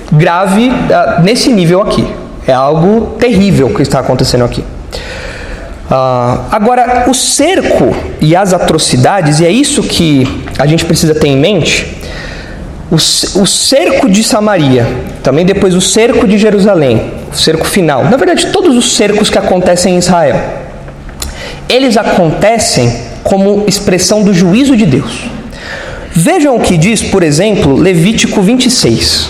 [0.10, 2.08] grave ah, nesse nível aqui.
[2.48, 4.64] É algo terrível que está acontecendo aqui.
[5.92, 10.26] Ah, agora, o cerco e as atrocidades, e é isso que
[10.58, 11.98] a gente precisa ter em mente,
[12.90, 14.88] o, o cerco de Samaria,
[15.22, 18.04] também depois o cerco de Jerusalém, cerco final.
[18.06, 20.40] Na verdade, todos os cercos que acontecem em Israel,
[21.70, 25.26] eles acontecem como expressão do juízo de Deus.
[26.12, 29.30] Vejam o que diz, por exemplo, Levítico 26.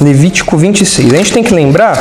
[0.00, 1.12] Levítico 26.
[1.12, 1.96] A gente tem que lembrar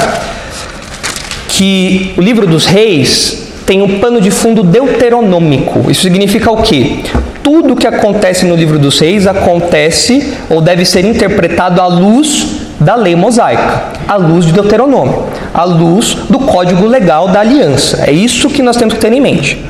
[1.50, 5.92] que o livro dos reis tem um pano de fundo deuteronômico.
[5.92, 7.04] Isso significa o quê?
[7.44, 12.96] Tudo que acontece no livro dos reis acontece ou deve ser interpretado à luz da
[12.96, 18.04] lei mosaica, à luz de Deuteronômio, à luz do código legal da aliança.
[18.08, 19.64] É isso que nós temos que ter em mente.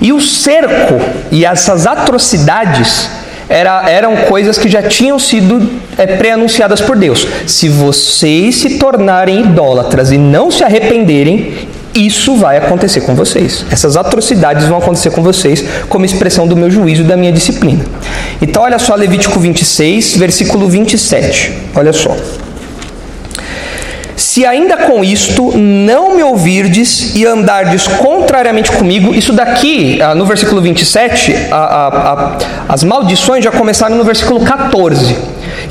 [0.00, 3.08] E o cerco e essas atrocidades
[3.48, 7.26] era, eram coisas que já tinham sido é, pré-anunciadas por Deus.
[7.46, 13.64] Se vocês se tornarem idólatras e não se arrependerem, isso vai acontecer com vocês.
[13.70, 17.84] Essas atrocidades vão acontecer com vocês como expressão do meu juízo e da minha disciplina.
[18.40, 21.52] Então, olha só Levítico 26, versículo 27.
[21.74, 22.16] Olha só.
[24.16, 30.24] Se ainda com isto não me ouvirdes e andardes contrariamente comigo, isso daqui, ah, no
[30.24, 35.16] versículo 27, a, a, a, as maldições já começaram no versículo 14.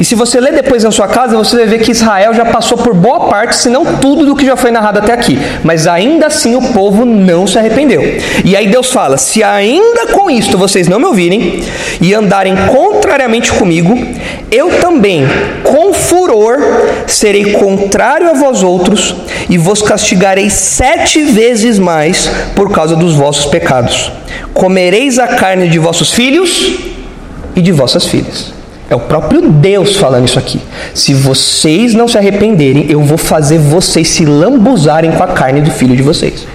[0.01, 2.75] E se você ler depois na sua casa, você vai ver que Israel já passou
[2.75, 5.37] por boa parte, se não tudo do que já foi narrado até aqui.
[5.63, 8.01] Mas ainda assim o povo não se arrependeu.
[8.43, 11.63] E aí Deus fala: se ainda com isto vocês não me ouvirem
[12.01, 13.95] e andarem contrariamente comigo,
[14.49, 15.23] eu também,
[15.61, 16.57] com furor,
[17.05, 19.15] serei contrário a vós outros
[19.47, 24.11] e vos castigarei sete vezes mais por causa dos vossos pecados.
[24.51, 26.79] Comereis a carne de vossos filhos
[27.55, 28.60] e de vossas filhas.
[28.91, 30.59] É o próprio Deus falando isso aqui.
[30.93, 35.71] Se vocês não se arrependerem, eu vou fazer vocês se lambuzarem com a carne do
[35.71, 36.45] filho de vocês.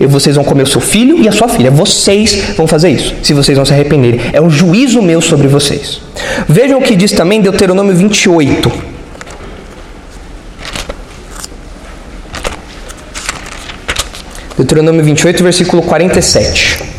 [0.00, 1.70] E vocês vão comer o seu filho e a sua filha.
[1.70, 4.20] Vocês vão fazer isso, se vocês não se arrependerem.
[4.32, 6.00] É o juízo meu sobre vocês.
[6.48, 8.72] Vejam o que diz também Deuteronômio 28.
[14.56, 16.95] Deuteronômio 28, versículo 47.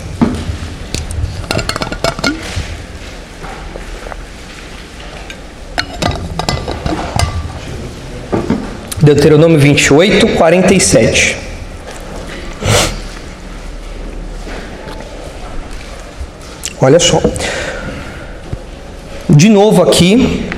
[9.07, 11.37] Deuteronômio 28, 47.
[16.81, 17.21] Olha só.
[19.29, 20.49] De novo aqui,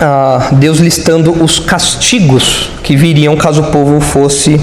[0.00, 4.58] ah, Deus listando os castigos que viriam caso o povo fosse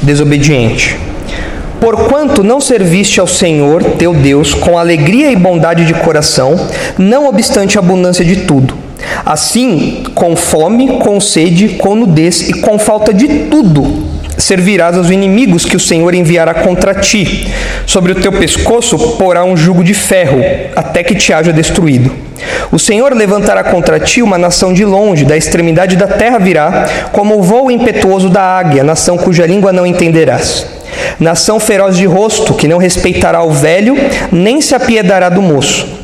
[0.00, 0.96] desobediente.
[1.80, 6.54] Porquanto não serviste ao Senhor teu Deus com alegria e bondade de coração,
[6.96, 8.79] não obstante a abundância de tudo
[9.24, 14.04] Assim, com fome, com sede, com nudez e com falta de tudo,
[14.38, 17.52] servirás aos inimigos que o Senhor enviará contra ti.
[17.86, 20.40] Sobre o teu pescoço porá um jugo de ferro,
[20.74, 22.10] até que te haja destruído.
[22.72, 27.38] O Senhor levantará contra ti uma nação de longe, da extremidade da terra virá, como
[27.38, 30.66] o voo impetuoso da águia, nação cuja língua não entenderás.
[31.18, 33.96] Nação feroz de rosto, que não respeitará o velho,
[34.32, 36.00] nem se apiedará do moço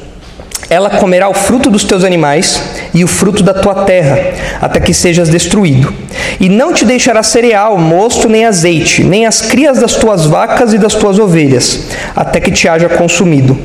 [0.69, 2.61] ela comerá o fruto dos teus animais
[2.95, 4.19] e o fruto da tua terra,
[4.61, 5.93] até que sejas destruído.
[6.39, 10.79] E não te deixará cereal, mosto nem azeite, nem as crias das tuas vacas e
[10.79, 13.59] das tuas ovelhas, até que te haja consumido.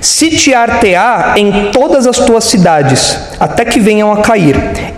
[0.00, 4.56] Sitiar-te-á em todas as tuas cidades, até que venham a cair,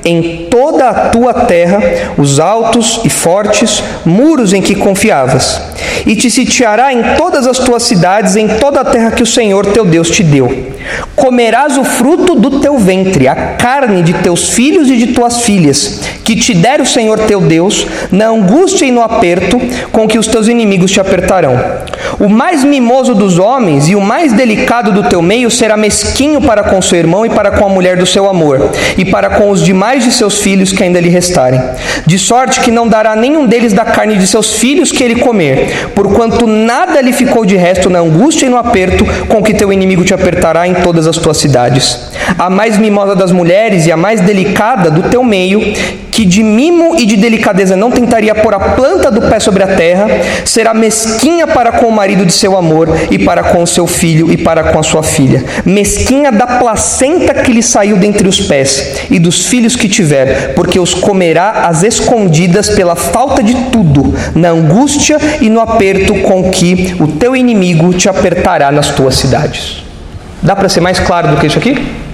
[0.08, 1.80] em toda a tua terra,
[2.16, 5.60] os altos e fortes muros em que confiavas.
[6.06, 9.66] E te sitiará em todas as tuas cidades, em toda a terra que o Senhor
[9.66, 10.72] teu Deus te deu.
[11.14, 16.00] Comerás o fruto do teu ventre, a carne de teus filhos e de tuas filhas,
[16.24, 19.60] que te der o Senhor teu Deus, na angústia e no aperto
[19.92, 21.58] com que os teus inimigos te apertarão.
[22.18, 26.62] O mais mimoso dos homens e o mais delicado do teu meio será mesquinho para
[26.62, 29.62] com seu irmão e para com a mulher do seu amor, e para com os
[29.62, 31.60] demais de seus filhos que ainda lhe restarem.
[32.06, 35.90] De sorte que não dará nenhum deles da carne de seus filhos que ele comer,
[35.94, 40.04] porquanto nada lhe ficou de resto na angústia e no aperto com que teu inimigo
[40.04, 42.10] te apertará em todas as tuas cidades.
[42.38, 45.60] A mais mimosa das mulheres e a mais delicada do teu meio
[46.18, 49.76] que de mimo e de delicadeza não tentaria pôr a planta do pé sobre a
[49.76, 50.08] terra,
[50.44, 54.28] será mesquinha para com o marido de seu amor e para com o seu filho
[54.28, 55.44] e para com a sua filha.
[55.64, 60.80] Mesquinha da placenta que lhe saiu dentre os pés e dos filhos que tiver, porque
[60.80, 66.96] os comerá às escondidas pela falta de tudo, na angústia e no aperto com que
[66.98, 69.84] o teu inimigo te apertará nas tuas cidades.
[70.42, 72.07] Dá para ser mais claro do que isso aqui?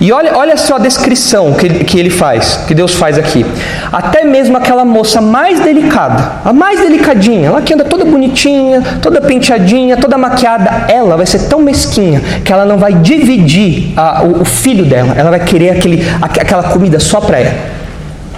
[0.00, 3.44] E olha, olha só a descrição que, que ele faz, que Deus faz aqui.
[3.92, 9.20] Até mesmo aquela moça mais delicada, a mais delicadinha, ela que anda toda bonitinha, toda
[9.20, 14.42] penteadinha, toda maquiada, ela vai ser tão mesquinha que ela não vai dividir a, o,
[14.42, 17.54] o, filho dela, ela vai querer aquele, aquela comida só para ela.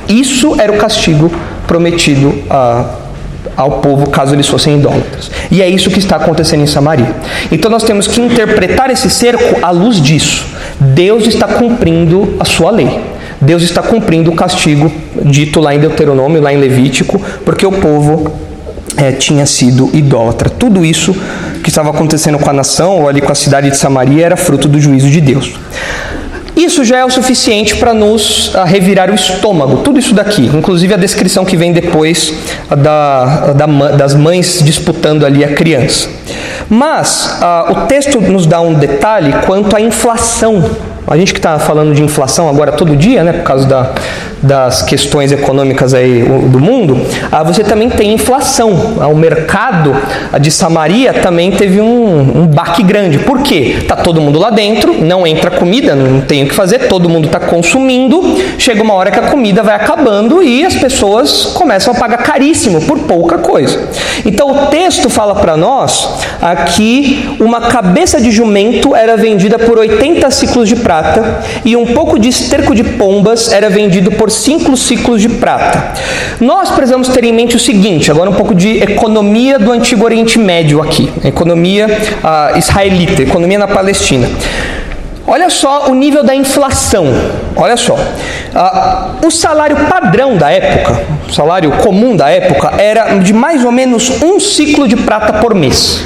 [0.09, 1.31] Isso era o castigo
[1.67, 3.02] prometido a
[3.57, 5.31] ao povo caso eles fossem idólatras.
[5.51, 7.15] E é isso que está acontecendo em Samaria.
[7.51, 10.47] Então nós temos que interpretar esse cerco à luz disso.
[10.81, 13.01] Deus está cumprindo a sua lei.
[13.41, 14.91] Deus está cumprindo o castigo
[15.25, 18.33] dito lá em Deuteronômio, lá em Levítico, porque o povo
[18.97, 20.49] é, tinha sido idólatra.
[20.49, 21.15] Tudo isso
[21.63, 24.69] que estava acontecendo com a nação ou ali com a cidade de Samaria era fruto
[24.69, 25.55] do juízo de Deus.
[26.57, 30.93] Isso já é o suficiente para nos uh, revirar o estômago, tudo isso daqui, inclusive
[30.93, 32.35] a descrição que vem depois
[32.69, 36.09] da, da, das mães disputando ali a criança.
[36.69, 40.63] Mas uh, o texto nos dá um detalhe quanto à inflação.
[41.07, 43.91] A gente que está falando de inflação agora todo dia, né, por causa da,
[44.43, 47.01] das questões econômicas aí do mundo,
[47.31, 48.97] ah, você também tem inflação.
[49.01, 49.95] Ah, o mercado
[50.41, 53.19] de Samaria também teve um, um baque grande.
[53.19, 53.77] Por quê?
[53.81, 57.27] Está todo mundo lá dentro, não entra comida, não tem o que fazer, todo mundo
[57.27, 58.21] está consumindo.
[58.59, 62.83] Chega uma hora que a comida vai acabando e as pessoas começam a pagar caríssimo
[62.83, 63.89] por pouca coisa.
[64.25, 66.09] Então o texto fala para nós
[66.41, 72.19] aqui uma cabeça de jumento era vendida por 80 ciclos de prata e um pouco
[72.19, 75.93] de esterco de pombas era vendido por cinco ciclos de prata.
[76.41, 80.39] Nós precisamos ter em mente o seguinte, agora um pouco de economia do Antigo Oriente
[80.39, 84.29] Médio aqui, economia uh, israelita, economia na Palestina.
[85.27, 87.07] Olha só o nível da inflação.
[87.55, 87.95] Olha só.
[87.95, 93.71] Uh, o salário padrão da época, o salário comum da época, era de mais ou
[93.71, 96.05] menos um ciclo de prata por mês.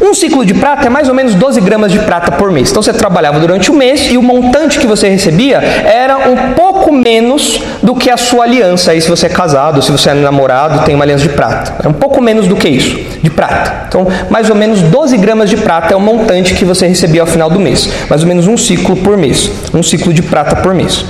[0.00, 2.70] Um ciclo de prata é mais ou menos 12 gramas de prata por mês.
[2.70, 6.54] Então você trabalhava durante o mês e o montante que você recebia era um
[6.86, 8.92] pouco menos do que a sua aliança.
[8.92, 11.84] Aí se você é casado, se você é namorado, tem uma aliança de prata.
[11.84, 13.86] É um pouco menos do que isso, de prata.
[13.88, 17.26] Então mais ou menos 12 gramas de prata é o montante que você recebia ao
[17.26, 17.88] final do mês.
[18.08, 19.50] Mais ou menos um ciclo por mês.
[19.74, 21.04] Um ciclo de prata por mês.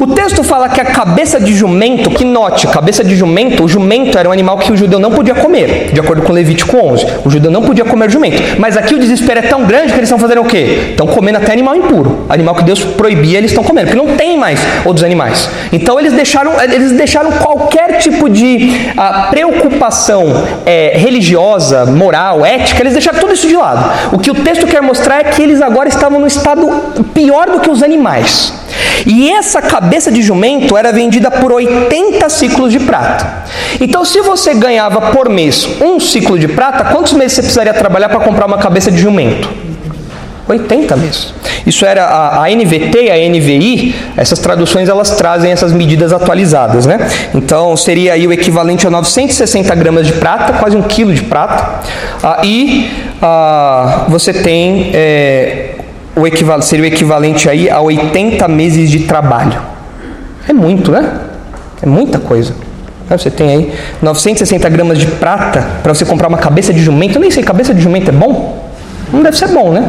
[0.00, 4.16] O texto fala que a cabeça de jumento, que note, cabeça de jumento, o jumento
[4.16, 7.06] era um animal que o judeu não podia comer, de acordo com Levítico 11.
[7.24, 8.40] O judeu não podia comer jumento.
[8.58, 10.90] Mas aqui o desespero é tão grande que eles estão fazendo o quê?
[10.90, 12.24] Estão comendo até animal impuro.
[12.28, 15.17] Animal que Deus proibia, eles estão comendo, porque não tem mais outros animais.
[15.72, 20.26] Então eles deixaram, eles deixaram qualquer tipo de uh, preocupação
[20.64, 23.90] é, religiosa, moral, ética, eles deixaram tudo isso de lado.
[24.12, 26.68] O que o texto quer mostrar é que eles agora estavam no estado
[27.14, 28.52] pior do que os animais.
[29.06, 33.44] E essa cabeça de jumento era vendida por 80 ciclos de prata.
[33.80, 38.08] Então, se você ganhava por mês um ciclo de prata, quantos meses você precisaria trabalhar
[38.08, 39.67] para comprar uma cabeça de jumento?
[40.48, 41.34] 80 meses.
[41.66, 46.86] Isso era a, a NVT e a NVI, essas traduções elas trazem essas medidas atualizadas,
[46.86, 47.08] né?
[47.34, 51.80] Então seria aí o equivalente a 960 gramas de prata, quase um quilo de prata.
[52.22, 52.90] Ah, e
[53.20, 55.74] ah, você tem é,
[56.16, 59.60] o equivalente, seria o equivalente aí a 80 meses de trabalho.
[60.48, 61.20] É muito, né?
[61.82, 62.54] É muita coisa.
[63.10, 63.72] Você tem aí
[64.02, 67.16] 960 gramas de prata para você comprar uma cabeça de jumento.
[67.16, 68.68] Eu nem sei, cabeça de jumento é bom?
[69.12, 69.88] Não deve ser bom, né?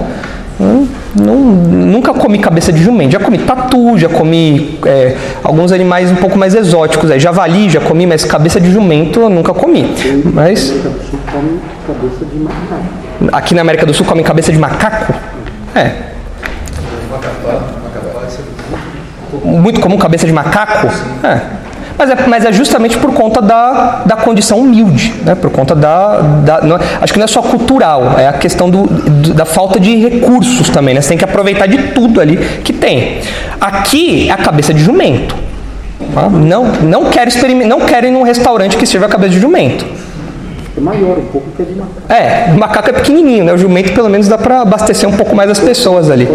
[0.60, 3.14] Não, nunca comi cabeça de jumento.
[3.14, 7.10] Já comi tatu, já comi é, alguns animais um pouco mais exóticos.
[7.10, 7.20] Aí.
[7.20, 9.86] Javali já comi, mas cabeça de jumento eu nunca comi.
[10.34, 10.74] Mas.
[13.32, 15.14] Aqui na América do Sul comem cabeça de macaco?
[15.74, 15.92] É.
[19.46, 20.88] Muito comum cabeça de macaco?
[21.24, 21.59] É.
[22.00, 25.36] Mas é, mas é justamente por conta da, da condição humilde, né?
[25.36, 26.22] por conta da.
[26.22, 29.44] da não, é, acho que não é só cultural, é a questão do, do, da
[29.44, 30.96] falta de recursos também.
[30.96, 31.02] Né?
[31.02, 33.20] Você tem que aproveitar de tudo ali que tem.
[33.60, 35.36] Aqui é a cabeça de jumento.
[36.14, 36.30] Tá?
[36.30, 37.30] Não, não, quero
[37.68, 39.86] não quero ir num restaurante que sirva a cabeça de jumento.
[40.80, 42.14] É maior um pouco que a de macaco.
[42.14, 43.54] É, o macaco é pequenininho, né?
[43.54, 46.26] O jumento pelo menos dá para abastecer um pouco mais as pessoas ali.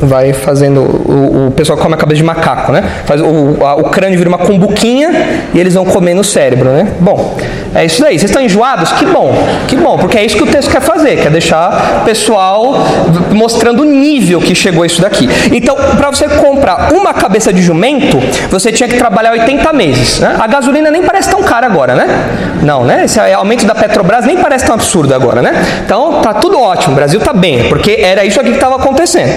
[0.00, 0.80] Vai fazendo.
[0.80, 2.82] O, o pessoal come a cabeça de macaco, né?
[3.06, 5.10] Faz, o, a, o crânio vira uma cumbuquinha
[5.54, 6.92] e eles vão comendo o cérebro, né?
[7.00, 7.38] Bom,
[7.74, 8.18] é isso daí.
[8.18, 8.92] Vocês estão enjoados?
[8.92, 9.32] Que bom,
[9.68, 12.74] que bom, porque é isso que o texto quer fazer, quer deixar o pessoal
[13.32, 15.28] mostrando o nível que chegou isso daqui.
[15.52, 18.18] Então, para você comprar uma cabeça de jumento,
[18.50, 20.20] você tinha que trabalhar 80 meses.
[20.20, 20.36] Né?
[20.38, 22.06] A gasolina nem parece tão cara agora, né?
[22.62, 23.04] Não, né?
[23.04, 25.64] Esse aumento da Petrobras nem parece tão absurdo agora, né?
[25.84, 29.30] Então, tá tudo ótimo, o Brasil tá bem, porque era isso aqui que estava acontecendo.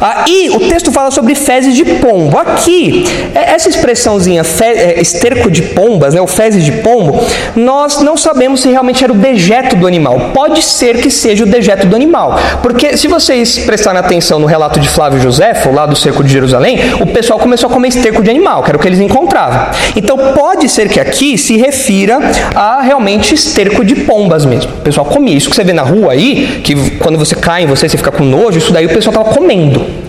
[0.00, 0.24] Ah,
[0.54, 2.38] o texto fala sobre fezes de pombo.
[2.38, 3.04] Aqui,
[3.34, 7.24] é, essa expressãozinha fe, é, esterco de pombas, né, o fezes de pombo,
[7.54, 7.71] nós
[8.02, 10.30] não sabemos se realmente era o dejeto do animal.
[10.34, 14.80] Pode ser que seja o dejeto do animal, porque se vocês prestarem atenção no relato
[14.80, 18.30] de Flávio Josefo, lá do cerco de Jerusalém, o pessoal começou a comer esterco de
[18.30, 19.68] animal, que era o que eles encontravam.
[19.96, 22.18] Então pode ser que aqui se refira
[22.54, 24.72] a realmente esterco de pombas mesmo.
[24.72, 25.36] O pessoal comia.
[25.36, 28.10] Isso que você vê na rua aí, que quando você cai em você, você fica
[28.10, 30.01] com nojo, isso daí o pessoal estava comendo.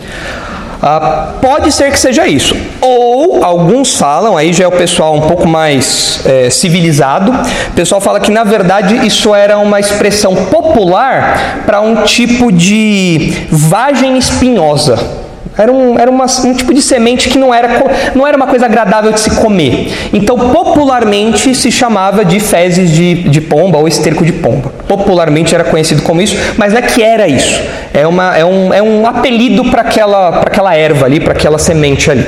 [0.85, 2.53] Ah, pode ser que seja isso.
[2.81, 8.01] Ou alguns falam, aí já é o pessoal um pouco mais é, civilizado, o pessoal
[8.01, 15.22] fala que na verdade isso era uma expressão popular para um tipo de vagem espinhosa.
[15.57, 17.69] Era, um, era uma, um tipo de semente que não era,
[18.15, 19.91] não era uma coisa agradável de se comer.
[20.11, 24.73] Então, popularmente se chamava de fezes de, de pomba ou esterco de pomba.
[24.87, 27.61] Popularmente era conhecido como isso, mas não é que era isso.
[27.93, 32.09] É, uma, é, um, é um apelido para aquela, aquela erva ali, para aquela semente
[32.09, 32.25] ali.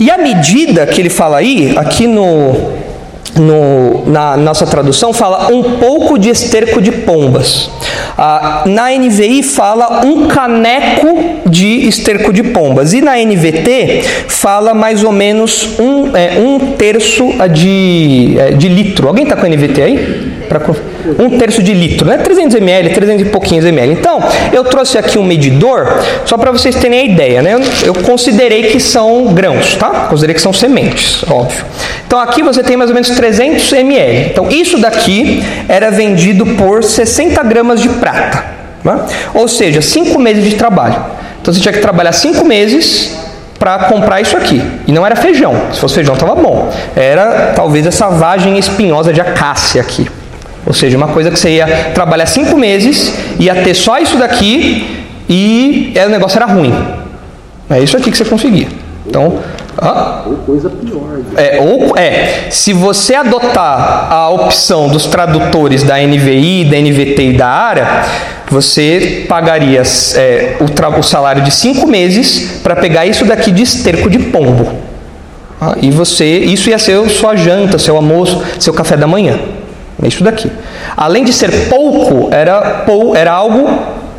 [0.00, 2.72] E a medida que ele fala aí, aqui no,
[3.38, 7.70] no, na nossa tradução fala um pouco de esterco de pombas.
[8.16, 12.92] Ah, na NVI fala um caneco de esterco de pombas.
[12.92, 19.08] E na NVT fala mais ou menos um, é, um terço de, é, de litro.
[19.08, 20.27] Alguém está com a NVT aí?
[21.18, 22.18] Um terço de litro, né?
[22.18, 23.92] 300 ml, 300 e pouquinhos ml.
[23.92, 24.22] Então,
[24.52, 27.56] eu trouxe aqui um medidor, só para vocês terem a ideia, né?
[27.84, 30.06] Eu considerei que são grãos, tá?
[30.08, 31.64] Considerei que são sementes, óbvio.
[32.06, 34.30] Então, aqui você tem mais ou menos 300 ml.
[34.30, 38.44] Então, isso daqui era vendido por 60 gramas de prata,
[38.82, 39.00] né?
[39.34, 40.96] ou seja, 5 meses de trabalho.
[41.40, 43.16] Então, você tinha que trabalhar 5 meses
[43.58, 44.62] para comprar isso aqui.
[44.86, 45.54] E não era feijão.
[45.72, 46.72] Se fosse feijão, estava bom.
[46.94, 50.08] Era talvez essa vagem espinhosa de acácia aqui.
[50.66, 55.04] Ou seja, uma coisa que você ia trabalhar cinco meses, ia ter só isso daqui
[55.28, 56.74] e o negócio era ruim.
[57.70, 58.68] É isso aqui que você conseguia.
[59.06, 59.38] Então,
[59.80, 61.20] ah, ou coisa pior.
[61.36, 67.32] É, ou, é, se você adotar a opção dos tradutores da NVI, da NVT e
[67.34, 68.04] da ARA,
[68.50, 69.82] você pagaria
[70.16, 74.74] é, o, o, salário de cinco meses para pegar isso daqui de esterco de pombo.
[75.60, 79.38] Ah, e você, isso ia ser sua janta, seu almoço, seu café da manhã.
[80.02, 80.50] É isso daqui.
[80.96, 83.68] Além de ser pouco, era, pou, era algo,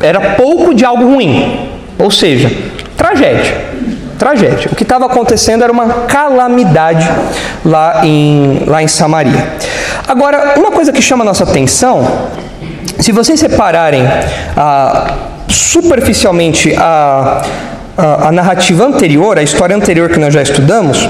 [0.00, 1.70] era pouco de algo ruim.
[1.98, 2.50] Ou seja,
[2.96, 3.70] tragédia.
[4.18, 4.68] Tragédia.
[4.70, 7.08] O que estava acontecendo era uma calamidade
[7.64, 9.48] lá em, lá em Samaria.
[10.06, 12.06] Agora, uma coisa que chama a nossa atenção,
[12.98, 14.02] se vocês separarem
[14.56, 15.14] ah,
[15.48, 17.42] superficialmente a,
[17.96, 21.08] a, a narrativa anterior, a história anterior que nós já estudamos,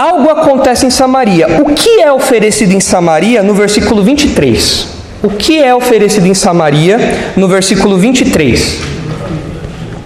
[0.00, 1.46] algo acontece em Samaria.
[1.60, 4.88] O que é oferecido em Samaria no versículo 23?
[5.22, 8.78] O que é oferecido em Samaria no versículo 23?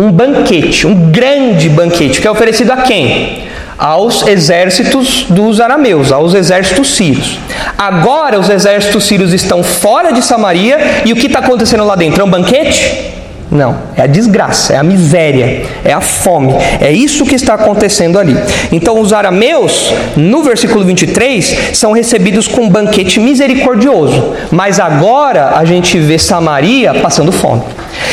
[0.01, 3.45] Um banquete, um grande banquete, que é oferecido a quem?
[3.76, 7.38] aos exércitos dos arameus, aos exércitos sírios.
[7.76, 12.20] Agora os exércitos sírios estão fora de Samaria e o que está acontecendo lá dentro?
[12.20, 13.12] É um banquete?
[13.51, 16.55] Não, é a desgraça, é a miséria, é a fome.
[16.80, 18.36] É isso que está acontecendo ali.
[18.72, 24.34] Então, os arameus, no versículo 23, são recebidos com um banquete misericordioso.
[24.51, 27.62] Mas agora a gente vê Samaria passando fome.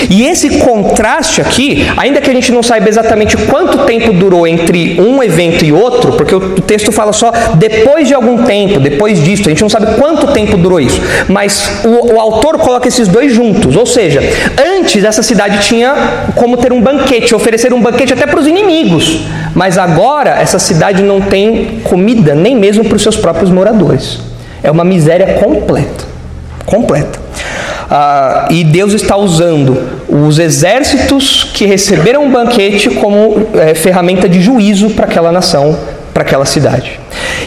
[0.09, 4.99] E esse contraste aqui, ainda que a gente não saiba exatamente quanto tempo durou entre
[4.99, 9.43] um evento e outro, porque o texto fala só depois de algum tempo, depois disso,
[9.45, 13.33] a gente não sabe quanto tempo durou isso, mas o, o autor coloca esses dois
[13.33, 14.21] juntos, ou seja,
[14.77, 15.93] antes essa cidade tinha
[16.35, 19.21] como ter um banquete, oferecer um banquete até para os inimigos,
[19.53, 24.19] mas agora essa cidade não tem comida nem mesmo para os seus próprios moradores.
[24.63, 26.05] É uma miséria completa,
[26.65, 27.19] completa.
[27.93, 29.77] Ah, e Deus está usando
[30.07, 35.77] os exércitos que receberam um banquete como é, ferramenta de juízo para aquela nação,
[36.13, 36.97] para aquela cidade.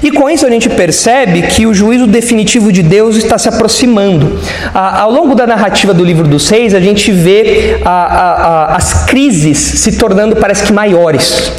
[0.03, 4.39] E com isso a gente percebe que o juízo definitivo de Deus está se aproximando.
[4.75, 9.93] Ah, ao longo da narrativa do livro dos Seis, a gente vê as crises se
[9.93, 11.53] tornando, parece que, maiores.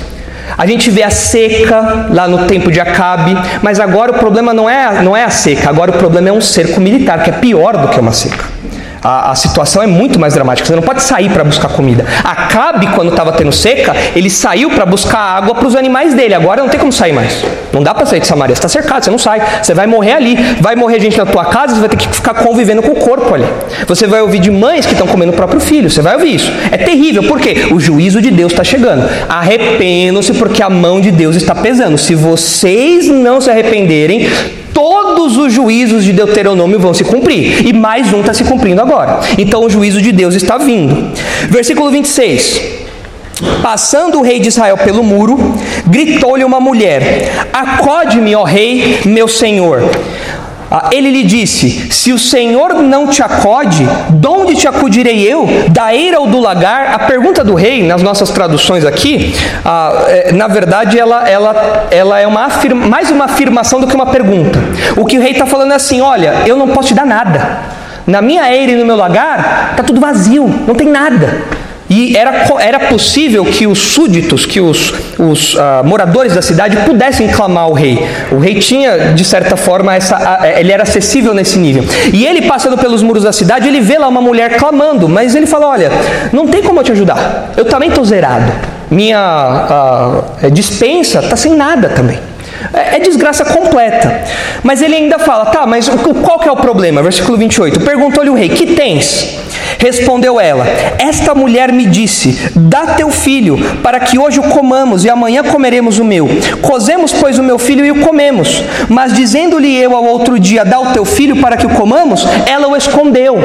[0.55, 4.69] A gente vê a seca lá no tempo de Acabe, mas agora o problema não
[4.69, 7.75] é, não é a seca, agora o problema é um cerco militar, que é pior
[7.77, 8.53] do que uma seca
[9.05, 10.67] a, a situação é muito mais dramática.
[10.67, 12.03] Você não pode sair para buscar comida.
[12.23, 16.33] Acabe, quando estava tendo seca, ele saiu para buscar água para os animais dele.
[16.33, 17.45] Agora não tem como sair mais.
[17.71, 18.55] Não dá para sair de Samaria.
[18.55, 19.43] Você está cercado, você não sai.
[19.61, 20.35] Você vai morrer ali.
[20.59, 23.31] Vai morrer gente na tua casa, você vai ter que ficar convivendo com o corpo
[23.31, 23.45] ali.
[23.87, 25.87] Você vai ouvir de mães que estão comendo o próprio filho.
[25.87, 26.51] Você vai ouvir isso.
[26.71, 27.21] É terrível.
[27.23, 27.67] Por quê?
[27.71, 29.07] O juízo de Deus está chegando.
[29.29, 31.95] Arrependam-se porque a mão de Deus está pesando.
[31.95, 34.27] Se vocês não se arrependerem,
[34.75, 37.65] todos os juízos de Deuteronômio vão se cumprir.
[37.65, 39.21] E mais um está se cumprindo agora.
[39.37, 41.13] Então o juízo de Deus está vindo.
[41.49, 42.61] Versículo 26.
[43.61, 45.37] Passando o rei de Israel pelo muro,
[45.87, 49.81] gritou-lhe uma mulher: Acode-me, ó rei, meu senhor.
[50.69, 55.47] Ah, ele lhe disse: Se o Senhor não te acode, de onde te acudirei eu?
[55.69, 56.93] Da eira ou do lagar?
[56.93, 62.19] A pergunta do rei, nas nossas traduções aqui, ah, é, na verdade, ela, ela, ela
[62.19, 64.59] é uma afirma, mais uma afirmação do que uma pergunta.
[64.95, 67.59] O que o rei está falando é assim: Olha, eu não posso te dar nada.
[68.07, 71.43] Na minha eira e no meu lagar, está tudo vazio, não tem nada.
[71.89, 77.27] E era, era possível que os súditos, que os, os uh, moradores da cidade pudessem
[77.27, 78.03] clamar ao rei.
[78.31, 81.83] O rei tinha, de certa forma, essa, uh, ele era acessível nesse nível.
[82.11, 85.45] E ele, passando pelos muros da cidade, ele vê lá uma mulher clamando, mas ele
[85.45, 85.91] fala: Olha,
[86.33, 88.51] não tem como eu te ajudar, eu também estou zerado.
[88.89, 92.19] Minha uh, dispensa está sem nada também.
[92.73, 94.23] É, é desgraça completa.
[94.63, 97.01] Mas ele ainda fala: Tá, mas qual que é o problema?
[97.01, 97.81] Versículo 28.
[97.81, 99.37] Perguntou-lhe o rei: Que tens?
[99.79, 100.65] Respondeu ela:
[100.97, 105.99] Esta mulher me disse: Dá teu filho, para que hoje o comamos e amanhã comeremos
[105.99, 106.27] o meu.
[106.61, 108.63] Cozemos, pois, o meu filho e o comemos.
[108.89, 112.67] Mas dizendo-lhe eu ao outro dia: Dá o teu filho para que o comamos, ela
[112.67, 113.37] o escondeu.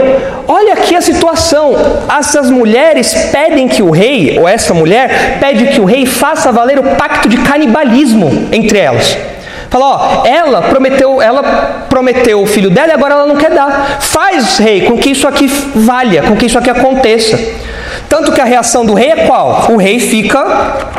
[0.47, 1.75] Olha aqui a situação.
[2.09, 6.79] Essas mulheres pedem que o rei, ou essa mulher, pede que o rei faça valer
[6.79, 9.10] o pacto de canibalismo entre elas.
[9.71, 11.43] Fala, ó, ela prometeu, ela
[11.89, 13.99] prometeu o filho dela e agora ela não quer dar.
[14.01, 17.39] Faz, rei, com que isso aqui valha, com que isso aqui aconteça.
[18.09, 19.69] Tanto que a reação do rei é qual?
[19.71, 20.91] O rei fica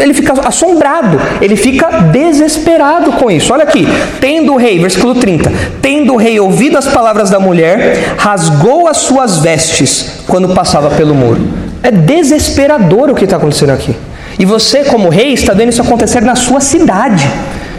[0.00, 3.52] ele fica assombrado, ele fica desesperado com isso.
[3.52, 3.86] Olha aqui,
[4.20, 5.52] tendo o rei, versículo 30,
[5.82, 11.14] tendo o rei ouvido as palavras da mulher, rasgou as suas vestes quando passava pelo
[11.14, 11.40] muro.
[11.82, 13.94] É desesperador o que está acontecendo aqui.
[14.38, 17.26] E você, como rei, está vendo isso acontecer na sua cidade.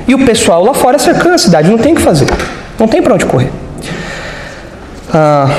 [0.08, 2.28] E o pessoal lá fora cercando a cidade, não tem o que fazer,
[2.80, 3.52] não tem para onde correr.
[5.14, 5.50] Ah,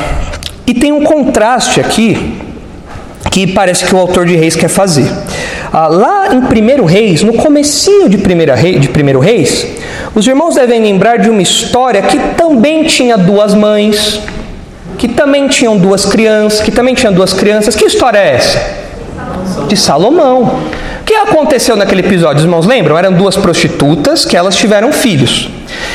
[0.67, 2.39] e tem um contraste aqui
[3.31, 5.07] que parece que o autor de Reis quer fazer.
[5.71, 9.67] Ah, lá em 1 Reis, no comecinho de 1 Reis, de primeiro Reis,
[10.15, 14.21] os irmãos devem lembrar de uma história que também tinha duas mães,
[14.97, 17.77] que também tinham duas crianças, que também tinha duas crianças.
[17.77, 18.59] Que história é essa?
[19.69, 20.59] De Salomão
[21.09, 22.37] que aconteceu naquele episódio?
[22.37, 22.99] Os irmãos lembram?
[22.99, 25.49] Eram duas prostitutas que elas tiveram filhos.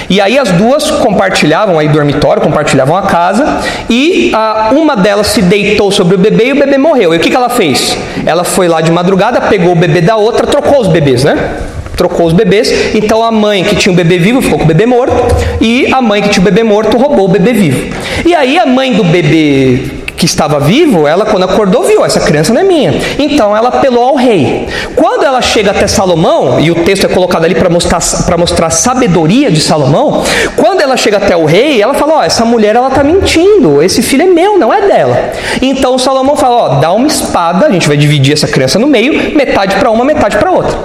[0.10, 5.44] E aí as duas compartilhavam aí dormitório, compartilhavam a casa, e a, uma delas se
[5.44, 7.14] deitou sobre o bebê e o bebê morreu.
[7.14, 7.96] E o que, que ela fez?
[8.26, 11.58] Ela foi lá de madrugada, pegou o bebê da outra, trocou os bebês, né?
[11.96, 14.88] Trocou os bebês, então a mãe que tinha o bebê vivo ficou com o bebê
[14.88, 15.14] morto,
[15.62, 17.96] e a mãe que tinha o bebê morto roubou o bebê vivo.
[18.26, 22.54] E aí a mãe do bebê que estava vivo, ela quando acordou viu, essa criança
[22.54, 22.94] não é minha.
[23.20, 24.70] Então ela apelou ao rei.
[24.96, 28.00] Quando ela chega até Salomão, e o texto é colocado ali para mostrar,
[28.38, 30.24] mostrar a sabedoria de Salomão,
[30.56, 33.84] quando ela chega até o rei, ela fala: Ó, oh, essa mulher ela está mentindo,
[33.84, 35.32] esse filho é meu, não é dela.
[35.62, 38.88] Então Salomão fala: Ó, oh, dá uma espada, a gente vai dividir essa criança no
[38.88, 40.78] meio, metade para uma, metade para outra.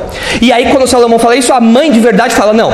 [0.42, 2.72] E aí quando Salomão fala isso, a mãe de verdade fala: Não,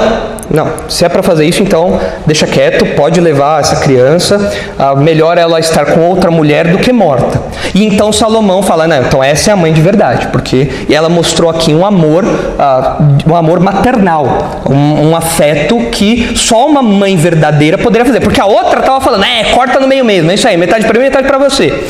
[0.50, 4.50] não, se é para fazer isso, então deixa quieto, pode levar essa criança,
[4.96, 7.42] melhor ela estar com outra mulher do que morta.
[7.74, 11.50] E então Salomão fala: Não, então essa é a mãe de verdade, porque ela mostrou
[11.50, 17.76] aqui um amor, uh, um amor maternal, um, um, afeto que só uma mãe verdadeira
[17.78, 20.56] poderia fazer, porque a outra estava falando: É, corta no meio mesmo, é isso aí,
[20.56, 21.84] metade para mim, metade para você.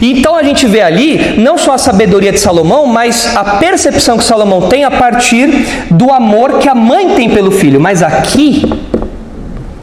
[0.00, 4.16] E então a gente vê ali não só a sabedoria de Salomão, mas a percepção
[4.16, 5.48] que Salomão tem a partir
[5.90, 7.80] do amor que a mãe tem pelo filho.
[7.80, 8.62] Mas aqui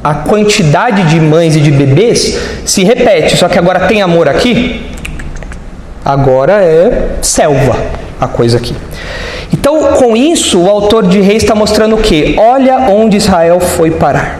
[0.03, 4.85] a quantidade de mães e de bebês se repete, só que agora tem amor aqui,
[6.03, 7.77] agora é selva
[8.19, 8.75] a coisa aqui.
[9.53, 12.35] Então, com isso, o autor de Reis está mostrando o que?
[12.37, 14.39] Olha onde Israel foi parar.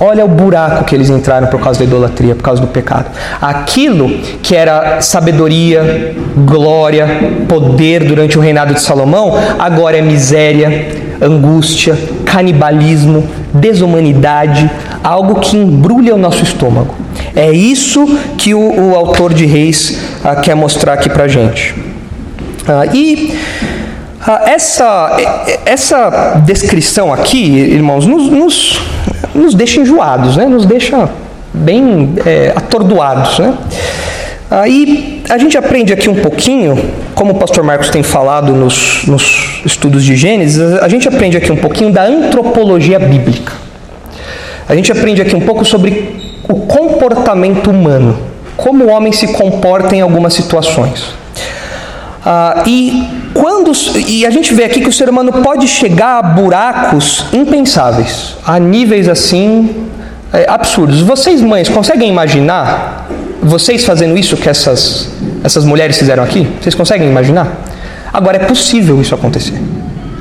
[0.00, 3.06] Olha o buraco que eles entraram por causa da idolatria, por causa do pecado.
[3.40, 4.08] Aquilo
[4.42, 7.06] que era sabedoria, glória,
[7.48, 14.70] poder durante o reinado de Salomão, agora é miséria, angústia, canibalismo, desumanidade,
[15.02, 16.94] algo que embrulha o nosso estômago.
[17.34, 18.06] É isso
[18.38, 21.74] que o, o autor de Reis ah, quer mostrar aqui para gente.
[22.66, 23.38] Ah, e
[24.20, 25.16] ah, essa,
[25.66, 28.80] essa descrição aqui, irmãos, nos, nos,
[29.34, 30.46] nos deixa enjoados, né?
[30.46, 31.08] nos deixa
[31.52, 33.38] bem é, atordoados.
[33.38, 33.54] Né?
[34.50, 36.78] Aí a gente aprende aqui um pouquinho,
[37.14, 41.50] como o pastor Marcos tem falado nos, nos estudos de Gênesis, a gente aprende aqui
[41.50, 43.52] um pouquinho da antropologia bíblica.
[44.68, 48.18] A gente aprende aqui um pouco sobre o comportamento humano,
[48.56, 51.14] como o homem se comporta em algumas situações.
[52.24, 53.72] Ah, e quando
[54.06, 58.60] e a gente vê aqui que o ser humano pode chegar a buracos impensáveis, a
[58.60, 59.88] níveis assim
[60.32, 61.00] é, absurdos.
[61.00, 63.08] Vocês mães conseguem imaginar
[63.42, 65.10] vocês fazendo isso que essas
[65.42, 66.46] essas mulheres fizeram aqui?
[66.60, 67.62] Vocês conseguem imaginar?
[68.12, 69.60] Agora é possível isso acontecer.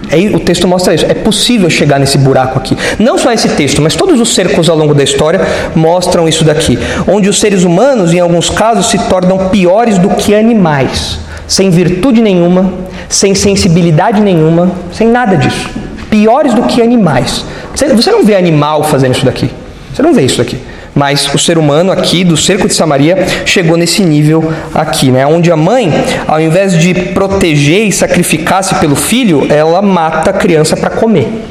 [0.09, 1.05] É, o texto mostra isso.
[1.05, 2.77] É possível chegar nesse buraco aqui.
[2.99, 5.39] Não só esse texto, mas todos os cercos ao longo da história
[5.75, 6.77] mostram isso daqui.
[7.07, 11.19] Onde os seres humanos, em alguns casos, se tornam piores do que animais
[11.51, 12.73] sem virtude nenhuma,
[13.09, 15.69] sem sensibilidade nenhuma, sem nada disso.
[16.09, 17.43] Piores do que animais.
[17.75, 19.51] Você não vê animal fazendo isso daqui.
[19.93, 20.57] Você não vê isso daqui.
[20.93, 25.25] Mas o ser humano aqui, do cerco de Samaria, chegou nesse nível aqui, né?
[25.25, 25.91] Onde a mãe,
[26.27, 31.45] ao invés de proteger e sacrificar-se pelo filho, ela mata a criança para comer.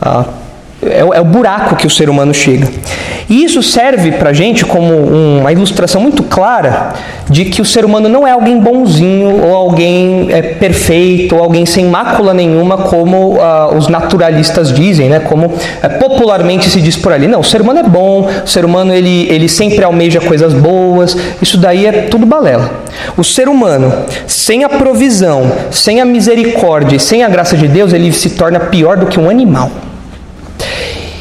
[0.00, 0.24] Ah,
[0.80, 2.68] é, é, o buraco que o ser humano chega.
[3.28, 6.94] E isso serve para a gente como uma ilustração muito clara
[7.28, 11.66] de que o ser humano não é alguém bonzinho, ou alguém é, perfeito, ou alguém
[11.66, 15.20] sem mácula nenhuma, como uh, os naturalistas dizem, né?
[15.20, 15.52] como
[15.82, 17.26] é, popularmente se diz por ali.
[17.26, 21.16] Não, o ser humano é bom, o ser humano ele, ele sempre almeja coisas boas,
[21.42, 22.70] isso daí é tudo balela.
[23.16, 23.92] O ser humano,
[24.26, 28.96] sem a provisão, sem a misericórdia, sem a graça de Deus, ele se torna pior
[28.96, 29.70] do que um animal.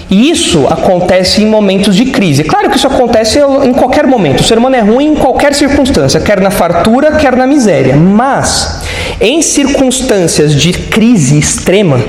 [0.09, 2.43] E isso acontece em momentos de crise.
[2.43, 4.39] Claro que isso acontece em qualquer momento.
[4.39, 7.95] O ser humano é ruim em qualquer circunstância, quer na fartura, quer na miséria.
[7.95, 8.81] Mas,
[9.19, 12.01] em circunstâncias de crise extrema,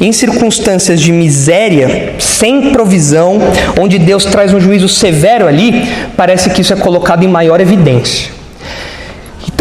[0.00, 3.38] em circunstâncias de miséria, sem provisão,
[3.78, 5.86] onde Deus traz um juízo severo ali,
[6.16, 8.41] parece que isso é colocado em maior evidência.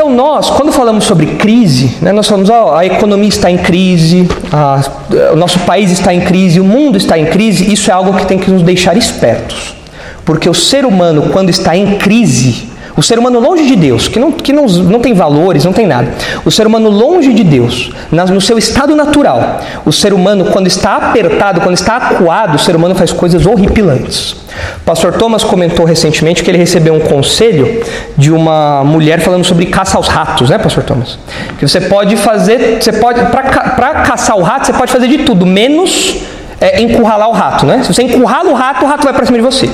[0.01, 4.27] Então nós, quando falamos sobre crise, né, nós falamos, oh, a economia está em crise,
[4.51, 4.81] a,
[5.31, 8.25] o nosso país está em crise, o mundo está em crise, isso é algo que
[8.25, 9.75] tem que nos deixar espertos.
[10.25, 14.19] Porque o ser humano, quando está em crise, o ser humano longe de Deus, que
[14.19, 16.11] não, que não, não tem valores, não tem nada.
[16.45, 19.61] O ser humano longe de Deus, no seu estado natural.
[19.85, 24.35] O ser humano, quando está apertado, quando está acuado, o ser humano faz coisas horripilantes.
[24.77, 27.83] O pastor Thomas comentou recentemente que ele recebeu um conselho
[28.17, 31.17] de uma mulher falando sobre caça aos ratos, né, pastor Thomas?
[31.57, 35.45] Que você pode fazer, você pode, para caçar o rato, você pode fazer de tudo,
[35.45, 36.17] menos
[36.59, 37.81] é, encurralar o rato, né?
[37.83, 39.69] Se você encurrala o rato, o rato vai para cima de você.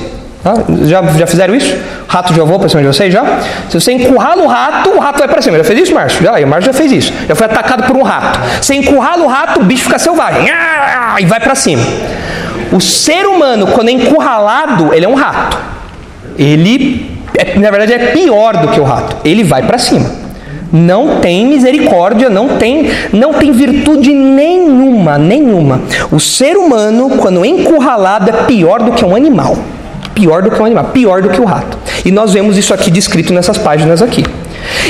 [0.48, 0.64] Tá?
[0.84, 1.76] Já, já fizeram isso?
[2.06, 3.12] Rato já voou para cima de vocês?
[3.12, 3.40] Já?
[3.68, 5.58] Se você encurrala o rato, o rato vai para cima.
[5.58, 6.22] Já fez isso, Márcio?
[6.22, 7.12] Já, o Márcio já fez isso.
[7.28, 8.40] Já foi atacado por um rato.
[8.62, 10.48] Você encurrala o rato, o bicho fica selvagem.
[11.20, 11.82] E vai para cima.
[12.72, 15.58] O ser humano, quando é encurralado, ele é um rato.
[16.38, 19.16] Ele, é, na verdade, é pior do que o rato.
[19.24, 20.10] Ele vai para cima.
[20.72, 25.82] Não tem misericórdia, não tem, não tem virtude nenhuma, nenhuma.
[26.10, 29.56] O ser humano, quando encurralado, é pior do que um animal
[30.18, 31.78] pior do que um animal, pior do que o rato.
[32.04, 34.24] E nós vemos isso aqui descrito nessas páginas aqui.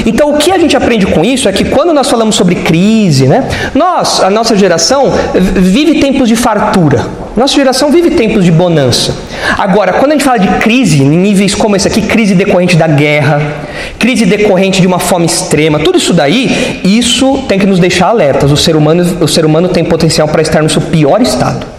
[0.07, 3.27] Então, o que a gente aprende com isso é que quando nós falamos sobre crise,
[3.27, 7.05] né, nós, a nossa geração, vive tempos de fartura.
[7.37, 9.15] Nossa geração vive tempos de bonança.
[9.57, 12.89] Agora, quando a gente fala de crise, em níveis como esse aqui, crise decorrente da
[12.89, 13.41] guerra,
[13.99, 18.51] crise decorrente de uma fome extrema, tudo isso daí, isso tem que nos deixar alertas.
[18.51, 21.78] O ser humano, o ser humano tem potencial para estar no seu pior estado.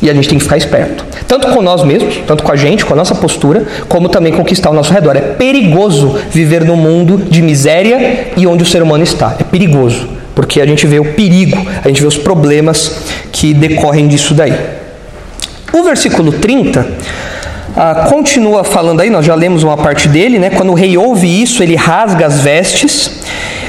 [0.00, 1.04] E a gente tem que ficar esperto.
[1.26, 4.42] Tanto com nós mesmos, tanto com a gente, com a nossa postura, como também com
[4.42, 5.16] o nosso redor.
[5.16, 9.36] É perigoso viver num mundo de miséria e onde o ser humano está.
[9.38, 14.06] É perigoso, porque a gente vê o perigo, a gente vê os problemas que decorrem
[14.06, 14.54] disso daí.
[15.72, 16.86] O versículo 30
[17.76, 20.50] ah, continua falando aí, nós já lemos uma parte dele, né?
[20.50, 23.20] Quando o rei ouve isso, ele rasga as vestes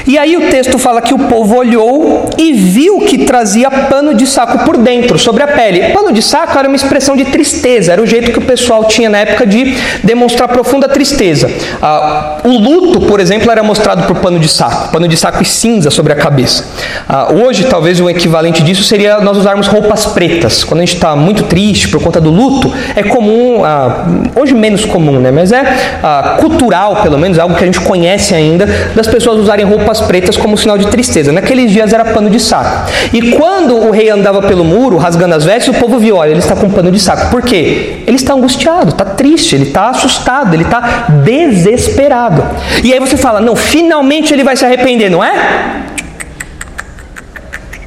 [0.06, 4.26] e aí o texto fala que o povo olhou e viu que trazia pano de
[4.26, 5.92] saco por dentro, sobre a pele.
[5.92, 9.08] Pano de saco era uma expressão de tristeza, era o jeito que o pessoal tinha
[9.08, 11.50] na época de demonstrar profunda tristeza.
[11.80, 15.46] Ah, o luto, por exemplo, era mostrado por pano de saco, pano de saco e
[15.46, 16.64] cinza sobre a cabeça.
[17.08, 20.64] Ah, hoje, talvez o equivalente disso seria nós usarmos roupas pretas.
[20.64, 24.84] Quando a gente está muito triste por conta do luto, é comum, ah, hoje menos
[24.84, 25.30] comum, né?
[25.30, 25.62] mas é
[26.02, 30.36] ah, cultural, pelo menos, algo que a gente conhece ainda, das pessoas usarem roupas pretas
[30.36, 31.32] como sinal de tristeza.
[31.32, 32.90] Naqueles dias era pano de saco.
[33.10, 36.40] E quando o rei andava pelo muro, rasgando as vestes, o povo viu: olha, ele
[36.40, 37.30] está com pano de saco.
[37.30, 38.02] Por quê?
[38.06, 42.44] Ele está angustiado, está triste, ele está assustado, ele está desesperado.
[42.84, 45.86] E aí você fala: não, finalmente ele vai se arrepender, não é?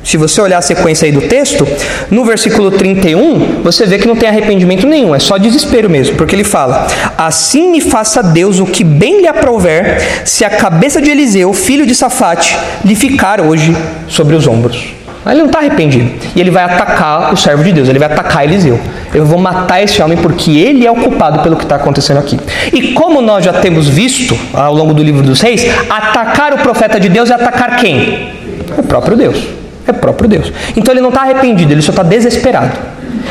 [0.04, 1.66] Se você olhar a sequência aí do texto,
[2.12, 6.36] no versículo 31, você vê que não tem arrependimento nenhum, é só desespero mesmo, porque
[6.36, 6.88] ele fala:
[7.18, 11.86] Assim me faça Deus o que bem lhe aprouver, se a cabeça de Eliseu, filho
[11.86, 13.76] de Safate, lhe ficar hoje
[14.08, 14.94] sobre os ombros.
[15.26, 16.12] Ele não está arrependido.
[16.36, 18.78] E ele vai atacar o servo de Deus, ele vai atacar Eliseu.
[19.14, 22.38] Eu vou matar esse homem porque ele é o culpado pelo que está acontecendo aqui.
[22.74, 27.00] E como nós já temos visto ao longo do livro dos reis, atacar o profeta
[27.00, 28.34] de Deus é atacar quem?
[28.78, 29.63] O próprio Deus.
[29.88, 30.52] É próprio Deus.
[30.76, 32.78] Então ele não está arrependido, ele só está desesperado.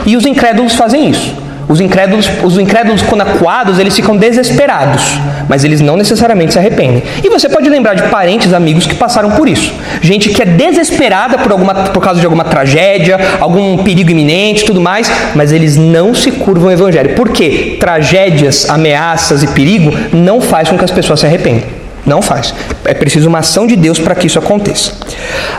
[0.06, 1.34] E os incrédulos fazem isso.
[1.68, 7.02] Os incrédulos, os incrédulos, quando acuados, eles ficam desesperados, mas eles não necessariamente se arrependem.
[7.22, 9.72] E você pode lembrar de parentes, amigos que passaram por isso.
[10.02, 14.80] Gente que é desesperada por, alguma, por causa de alguma tragédia, algum perigo iminente tudo
[14.80, 17.14] mais, mas eles não se curvam ao Evangelho.
[17.14, 17.76] Por quê?
[17.80, 21.81] Tragédias, ameaças e perigo não faz com que as pessoas se arrependam.
[22.04, 22.52] Não faz.
[22.84, 24.92] É preciso uma ação de Deus para que isso aconteça.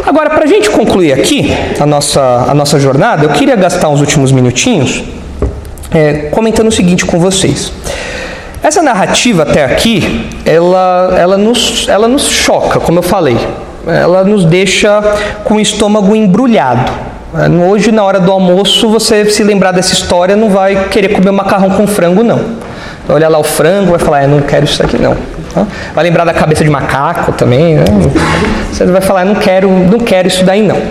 [0.06, 4.02] Agora, para a gente concluir aqui a nossa, a nossa jornada, eu queria gastar uns
[4.02, 5.04] últimos minutinhos
[5.92, 7.72] é, comentando o seguinte com vocês.
[8.62, 13.38] Essa narrativa até aqui, ela, ela, nos, ela nos choca, como eu falei.
[13.86, 15.02] Ela nos deixa
[15.44, 16.92] com o estômago embrulhado.
[17.36, 21.32] É, hoje, na hora do almoço, você se lembrar dessa história, não vai querer comer
[21.32, 22.40] macarrão com frango, não.
[23.06, 25.16] Vai olhar lá o frango, vai falar, é, não quero isso aqui não.
[25.94, 27.76] Vai lembrar da cabeça de macaco também.
[27.76, 27.86] Né?
[28.72, 30.82] Você vai falar, não quero, não quero isso daí não.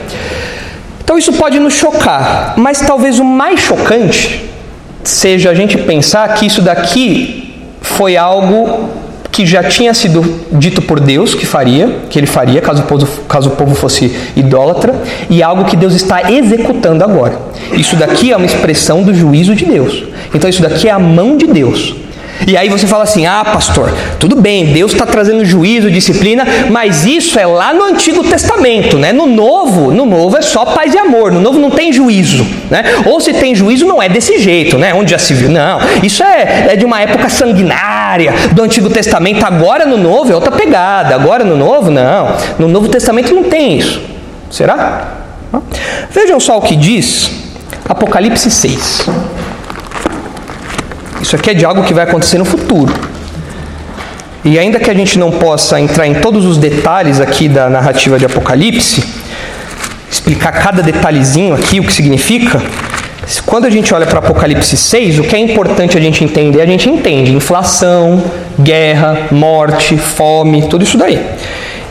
[1.02, 4.48] Então isso pode nos chocar, mas talvez o mais chocante
[5.04, 8.88] seja a gente pensar que isso daqui foi algo
[9.32, 10.22] que já tinha sido
[10.52, 14.14] dito por Deus que faria, que ele faria caso o povo, caso o povo fosse
[14.36, 14.94] idólatra,
[15.30, 17.40] e algo que Deus está executando agora.
[17.72, 20.04] Isso daqui é uma expressão do juízo de Deus.
[20.34, 21.96] Então isso daqui é a mão de Deus.
[22.46, 27.04] E aí você fala assim: ah, pastor, tudo bem, Deus está trazendo juízo, disciplina, mas
[27.04, 29.12] isso é lá no Antigo Testamento, né?
[29.12, 31.32] No Novo, no Novo é só paz e amor.
[31.32, 32.82] No Novo não tem juízo, né?
[33.06, 34.94] Ou se tem juízo não é desse jeito, né?
[34.94, 35.48] Onde já se viu?
[35.48, 39.44] Não, isso é, é de uma época sanguinária do Antigo Testamento.
[39.44, 41.14] Agora no Novo é outra pegada.
[41.14, 42.36] Agora no Novo não.
[42.58, 44.00] No Novo Testamento não tem isso.
[44.50, 45.18] Será?
[46.10, 47.30] Vejam só o que diz
[47.88, 49.06] Apocalipse 6.
[51.22, 52.92] Isso aqui é de algo que vai acontecer no futuro.
[54.44, 58.18] E ainda que a gente não possa entrar em todos os detalhes aqui da narrativa
[58.18, 59.04] de Apocalipse,
[60.10, 62.60] explicar cada detalhezinho aqui, o que significa,
[63.46, 66.66] quando a gente olha para Apocalipse 6, o que é importante a gente entender, a
[66.66, 68.22] gente entende inflação,
[68.58, 71.24] guerra, morte, fome, tudo isso daí.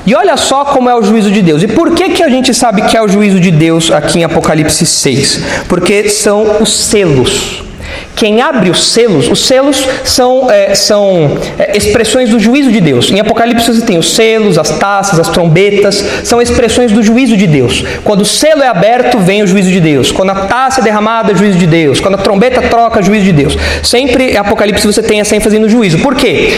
[0.05, 1.63] E olha só como é o juízo de Deus.
[1.63, 4.23] E por que, que a gente sabe que é o juízo de Deus aqui em
[4.25, 5.41] Apocalipse 6?
[5.69, 7.70] Porque são os selos.
[8.15, 13.11] Quem abre os selos, os selos são, é, são é, expressões do juízo de Deus.
[13.11, 17.47] Em Apocalipse você tem os selos, as taças, as trombetas, são expressões do juízo de
[17.47, 17.83] Deus.
[18.03, 20.11] Quando o selo é aberto, vem o juízo de Deus.
[20.11, 21.99] Quando a taça é derramada, é juízo de Deus.
[21.99, 23.57] Quando a trombeta troca, juízo de Deus.
[23.83, 25.99] Sempre em Apocalipse você tem essa ênfase no juízo.
[25.99, 26.53] Por quê?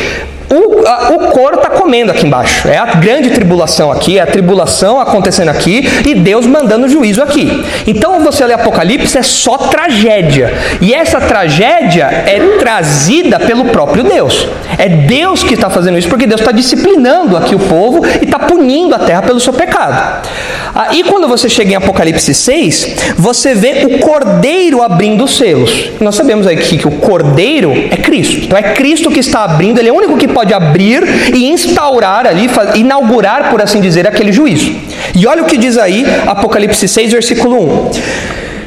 [0.49, 2.67] O, a, o couro está comendo aqui embaixo.
[2.67, 7.65] É a grande tribulação aqui, é a tribulação acontecendo aqui e Deus mandando juízo aqui.
[7.87, 10.53] Então você lê Apocalipse, é só tragédia.
[10.81, 14.47] E essa tragédia é trazida pelo próprio Deus.
[14.77, 18.39] É Deus que está fazendo isso, porque Deus está disciplinando aqui o povo e está
[18.39, 20.27] punindo a terra pelo seu pecado.
[20.75, 25.91] Aí ah, quando você chega em Apocalipse 6, você vê o cordeiro abrindo os selos.
[25.99, 28.45] Nós sabemos aqui que o cordeiro é Cristo.
[28.45, 31.03] Então é Cristo que está abrindo, ele é o único que pode abrir
[31.33, 34.71] e instaurar ali, inaugurar, por assim dizer, aquele juízo.
[35.13, 37.91] E olha o que diz aí, Apocalipse 6, versículo 1.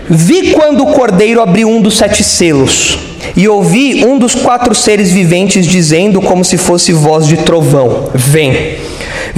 [0.09, 2.97] Vi quando o cordeiro abriu um dos sete selos,
[3.37, 8.77] e ouvi um dos quatro seres viventes dizendo, como se fosse voz de trovão: Vem.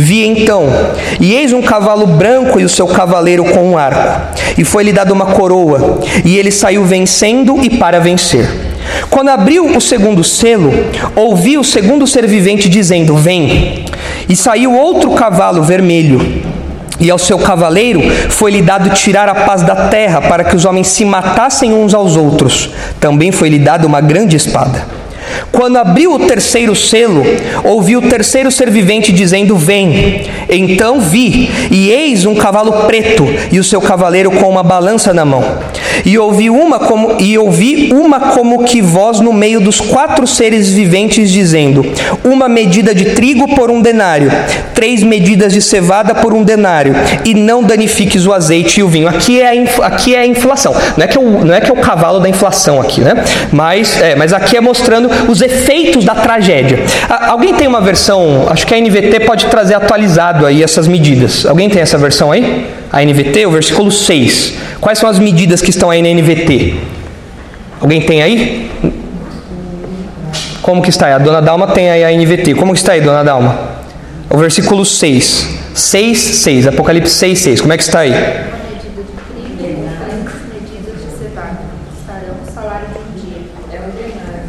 [0.01, 0.69] Vi então,
[1.19, 5.13] e eis um cavalo branco e o seu cavaleiro com um arco, e foi-lhe dada
[5.13, 8.49] uma coroa, e ele saiu vencendo e para vencer.
[9.11, 10.73] Quando abriu o segundo selo,
[11.17, 13.87] ouvi o segundo ser vivente dizendo: Vem.
[14.29, 16.43] E saiu outro cavalo vermelho.
[17.01, 20.87] E ao seu cavaleiro foi-lhe dado tirar a paz da terra, para que os homens
[20.87, 22.71] se matassem uns aos outros.
[23.01, 24.98] Também foi-lhe dada uma grande espada.
[25.53, 27.23] Quando abriu o terceiro selo,
[27.65, 30.23] ouvi o terceiro ser vivente dizendo: Vem.
[30.49, 35.25] Então vi, e eis um cavalo preto, e o seu cavaleiro com uma balança na
[35.25, 35.45] mão.
[36.05, 40.71] E ouvi uma como e ouvi uma como que voz no meio dos quatro seres
[40.71, 41.85] viventes dizendo:
[42.25, 44.31] Uma medida de trigo por um denário,
[44.75, 49.09] três medidas de cevada por um denário, e não danifiques o azeite e o vinho.
[49.09, 50.75] Aqui é a, aqui é a inflação.
[50.97, 53.25] Não é que é o, não é que é o cavalo da inflação aqui, né?
[53.53, 56.81] Mas é, mas aqui é mostrando os efeitos da tragédia.
[57.09, 61.45] Alguém tem uma versão, acho que a NVT pode trazer atualizado aí essas medidas.
[61.45, 62.67] Alguém tem essa versão aí?
[62.91, 64.55] A NVT, o versículo 6.
[64.81, 66.77] Quais são as medidas que estão aí na NVT?
[67.81, 68.71] Alguém tem aí?
[70.63, 71.13] Como que está aí?
[71.13, 72.55] A dona Dalma tem aí a NVT.
[72.55, 73.59] Como que está aí, dona Dalma?
[74.31, 75.49] O versículo 6.
[75.75, 76.67] 6, 6.
[76.67, 77.61] Apocalipse 6, 6.
[77.61, 78.13] Como é que está aí?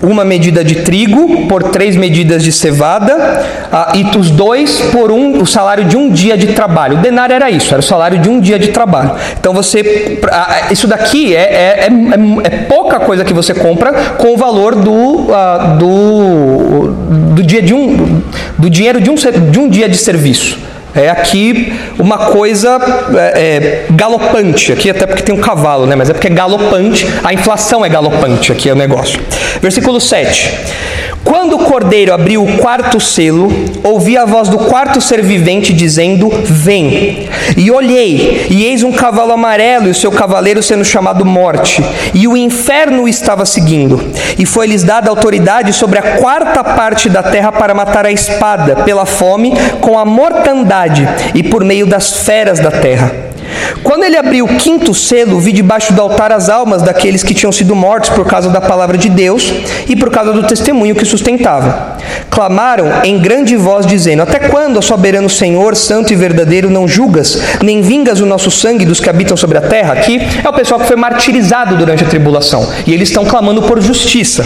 [0.02, 3.44] Uma medida de trigo por três medidas de cevada
[3.94, 6.98] e os dois por um o salário de um dia de trabalho.
[6.98, 9.12] O denário era isso, era o salário de um dia de trabalho.
[9.40, 10.20] Então você
[10.72, 11.90] isso daqui é, é, é,
[12.44, 15.28] é, pouca coisa que você compra com o valor do,
[15.78, 16.92] do,
[17.36, 18.22] do dia de um
[18.58, 20.70] do dinheiro de um, de um dia de serviço.
[20.96, 22.80] É aqui uma coisa
[23.16, 25.96] é, é, galopante, aqui até porque tem um cavalo, né?
[25.96, 29.20] mas é porque é galopante, a inflação é galopante aqui é o negócio.
[29.62, 30.52] Versículo 7.
[31.24, 33.52] Quando o cordeiro abriu o quarto selo,
[33.84, 37.30] ouvi a voz do quarto ser vivente dizendo: Vem.
[37.58, 41.84] E olhei, e eis um cavalo amarelo e o seu cavaleiro sendo chamado Morte,
[42.14, 44.02] e o inferno o estava seguindo.
[44.38, 49.06] E foi-lhes dada autoridade sobre a quarta parte da terra para matar a espada, pela
[49.06, 53.29] fome, com a mortandade e por meio das feras da terra.
[53.84, 57.52] Quando ele abriu o quinto selo, vi debaixo do altar as almas daqueles que tinham
[57.52, 59.52] sido mortos por causa da palavra de Deus
[59.88, 61.98] e por causa do testemunho que sustentava.
[62.30, 67.42] Clamaram em grande voz, dizendo: Até quando, ó soberano Senhor, santo e verdadeiro, não julgas,
[67.64, 69.94] nem vingas o nosso sangue dos que habitam sobre a terra?
[69.94, 73.82] Aqui é o pessoal que foi martirizado durante a tribulação e eles estão clamando por
[73.82, 74.46] justiça.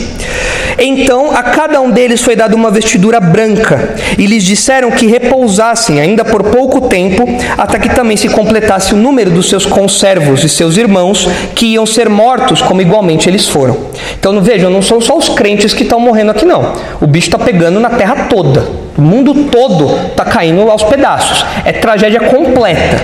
[0.77, 5.99] Então a cada um deles foi dada uma vestidura branca e lhes disseram que repousassem
[5.99, 10.49] ainda por pouco tempo, até que também se completasse o número dos seus conservos e
[10.49, 13.77] seus irmãos que iam ser mortos, como igualmente eles foram.
[14.19, 16.73] Então vejam, não são só os crentes que estão morrendo aqui, não.
[16.99, 18.67] O bicho está pegando na terra toda.
[18.97, 21.45] O mundo todo está caindo aos pedaços.
[21.65, 23.01] É tragédia completa.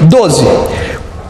[0.00, 0.46] 12.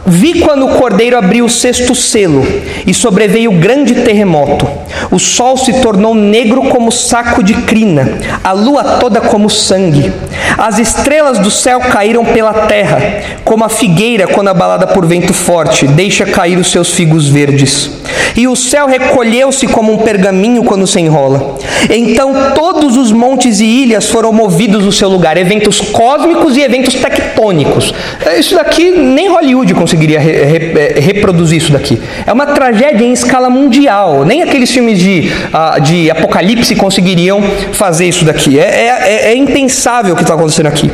[0.05, 2.45] Vi quando o cordeiro abriu o sexto selo
[2.85, 4.67] e sobreveio grande terremoto.
[5.11, 10.11] O sol se tornou negro como saco de crina, a lua toda como sangue.
[10.57, 13.01] As estrelas do céu caíram pela terra,
[13.43, 17.91] como a figueira quando abalada por vento forte deixa cair os seus figos verdes.
[18.35, 21.57] E o céu recolheu-se como um pergaminho quando se enrola.
[21.89, 26.95] Então todos os montes e ilhas foram movidos do seu lugar, eventos cósmicos e eventos
[26.95, 27.93] tectônicos.
[28.37, 31.99] Isso daqui nem Hollywood conseguiria re, re, é, reproduzir isso daqui.
[32.25, 34.23] É uma tragédia em escala mundial.
[34.23, 37.41] Nem aqueles filmes de, uh, de apocalipse conseguiriam
[37.73, 38.59] fazer isso daqui.
[38.59, 40.91] É, é, é, é impensável o que está acontecendo aqui.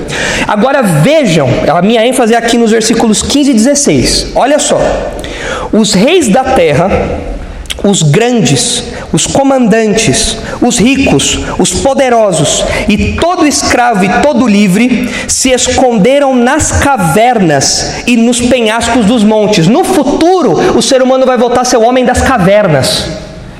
[0.48, 4.32] Agora vejam, a minha ênfase é aqui nos versículos 15 e 16.
[4.34, 4.80] Olha só.
[5.74, 6.89] Os reis da terra
[7.86, 8.84] os grandes,
[9.14, 16.72] os comandantes, os ricos, os poderosos e todo escravo e todo livre se esconderam nas
[16.72, 19.68] cavernas e nos penhascos dos montes.
[19.68, 23.08] No futuro, o ser humano vai voltar a ser o homem das cavernas.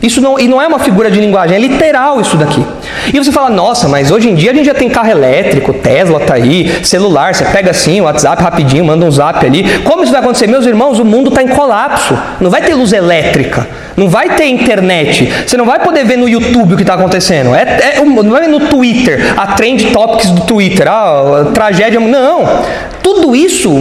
[0.02, 2.64] Isso não, e não é uma figura de linguagem, é literal isso daqui.
[3.12, 6.20] E você fala, nossa, mas hoje em dia a gente já tem carro elétrico, Tesla
[6.20, 9.80] tá aí, celular, você pega assim, WhatsApp rapidinho, manda um zap ali.
[9.80, 10.48] Como isso vai acontecer?
[10.48, 12.16] Meus irmãos, o mundo está em colapso.
[12.40, 15.32] Não vai ter luz elétrica, não vai ter internet.
[15.46, 17.56] Você não vai poder ver no YouTube o que está acontecendo.
[17.56, 22.00] É, é, não vai ver no Twitter, a trend topics do Twitter, ah, a tragédia.
[22.00, 22.46] Não.
[23.02, 23.72] Tudo isso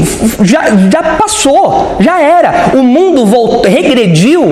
[0.42, 2.70] já, já passou, já era.
[2.74, 4.44] O mundo voltou, regrediu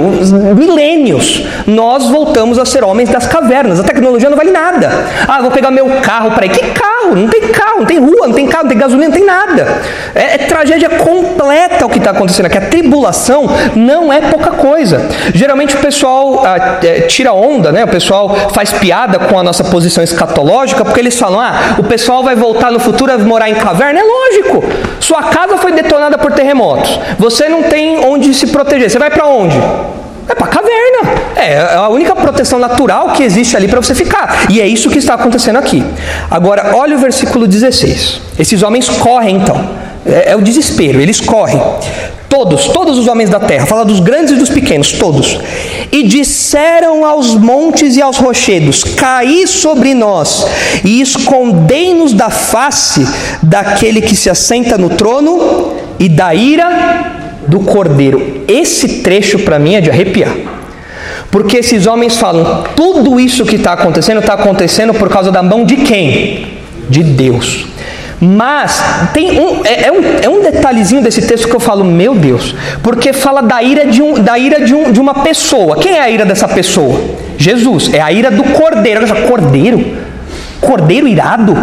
[0.57, 1.45] milênios.
[1.67, 3.79] Nós voltamos a ser homens das cavernas.
[3.79, 4.91] A tecnologia não vale nada.
[5.29, 6.51] Ah, vou pegar meu carro para ir.
[6.51, 7.15] Que carro?
[7.15, 9.83] Não tem carro, não tem rua, não tem carro, não tem gasolina, não tem nada.
[10.15, 12.57] É, é tragédia completa o que está acontecendo aqui.
[12.57, 13.47] A tribulação
[13.77, 15.07] não é pouca coisa.
[15.35, 17.85] Geralmente o pessoal ah, é, tira onda, né?
[17.85, 22.23] O pessoal faz piada com a nossa posição escatológica, porque eles falam: ah, o pessoal
[22.23, 24.01] vai voltar no futuro a morar em caverna.
[24.01, 24.65] É lógico.
[25.01, 26.99] Sua casa foi detonada por terremotos.
[27.19, 28.91] Você não tem onde se proteger.
[28.91, 29.57] Você vai para onde?
[30.29, 31.21] É para caverna.
[31.37, 34.47] É, é a única proteção natural que existe ali para você ficar.
[34.49, 35.85] E é isso que está acontecendo aqui.
[36.31, 38.21] Agora, olha o versículo 16.
[38.39, 39.71] Esses homens correm então.
[40.07, 41.61] É, é o desespero, eles correm.
[42.33, 45.39] Todos, todos os homens da terra, fala dos grandes e dos pequenos, todos.
[45.93, 50.47] E disseram aos montes e aos rochedos: Caí sobre nós
[50.83, 53.07] e escondei-nos da face
[53.43, 58.45] daquele que se assenta no trono e da ira do cordeiro.
[58.49, 60.35] Esse trecho para mim é de arrepiar.
[61.31, 65.67] Porque esses homens falam: tudo isso que está acontecendo está acontecendo por causa da mão
[65.67, 66.47] de quem?
[66.89, 67.72] De Deus.
[68.25, 68.81] Mas
[69.13, 72.55] tem um é, é, um, é um detalhezinho desse texto que eu falo, meu Deus,
[72.81, 75.77] porque fala da ira, de, um, da ira de, um, de uma pessoa.
[75.79, 77.01] Quem é a ira dessa pessoa?
[77.37, 77.93] Jesus.
[77.93, 79.05] É a ira do cordeiro.
[79.27, 79.97] Cordeiro?
[80.61, 81.59] Cordeiro irado?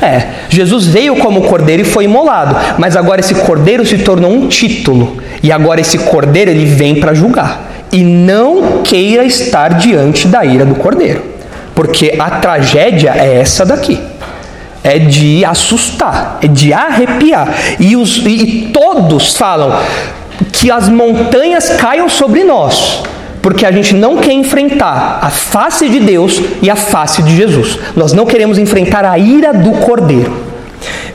[0.00, 4.46] É, Jesus veio como cordeiro e foi imolado, mas agora esse cordeiro se tornou um
[4.46, 7.68] título, e agora esse cordeiro ele vem para julgar.
[7.90, 11.24] E não queira estar diante da ira do cordeiro,
[11.74, 14.00] porque a tragédia é essa daqui
[14.82, 17.54] é de assustar, é de arrepiar.
[17.78, 19.78] E, os, e todos falam
[20.52, 23.02] que as montanhas caiam sobre nós,
[23.42, 27.78] porque a gente não quer enfrentar a face de Deus e a face de Jesus.
[27.96, 30.48] Nós não queremos enfrentar a ira do Cordeiro.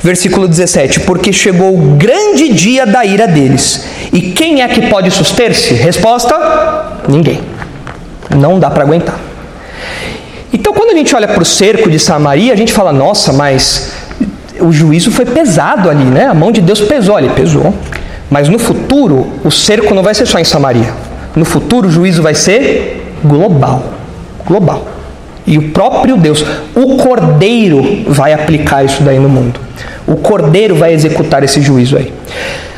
[0.02, 3.86] Versículo 17: Porque chegou o grande dia da ira deles.
[4.12, 5.74] E quem é que pode suster-se?
[5.74, 6.36] Resposta:
[7.08, 7.40] ninguém.
[8.36, 9.33] Não dá para aguentar.
[10.54, 13.92] Então, quando a gente olha para o cerco de Samaria, a gente fala: nossa, mas
[14.60, 16.28] o juízo foi pesado ali, né?
[16.28, 17.74] A mão de Deus pesou ali, pesou.
[18.30, 20.94] Mas no futuro, o cerco não vai ser só em Samaria.
[21.36, 23.84] No futuro, o juízo vai ser global.
[24.46, 24.88] Global.
[25.46, 26.46] E o próprio Deus,
[26.76, 29.60] o Cordeiro, vai aplicar isso daí no mundo.
[30.08, 32.14] O Cordeiro vai executar esse juízo aí.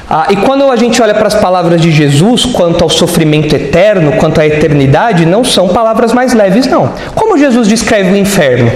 [0.10, 4.14] Ah, e quando a gente olha para as palavras de Jesus quanto ao sofrimento eterno,
[4.14, 6.92] quanto à eternidade, não são palavras mais leves, não.
[7.16, 8.72] Como Jesus descreve o inferno?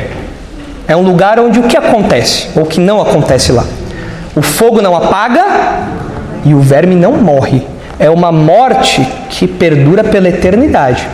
[0.87, 3.63] É um lugar onde o que acontece, ou o que não acontece lá?
[4.35, 5.45] O fogo não apaga
[6.43, 7.61] e o verme não morre.
[7.99, 11.07] É uma morte que perdura pela eternidade.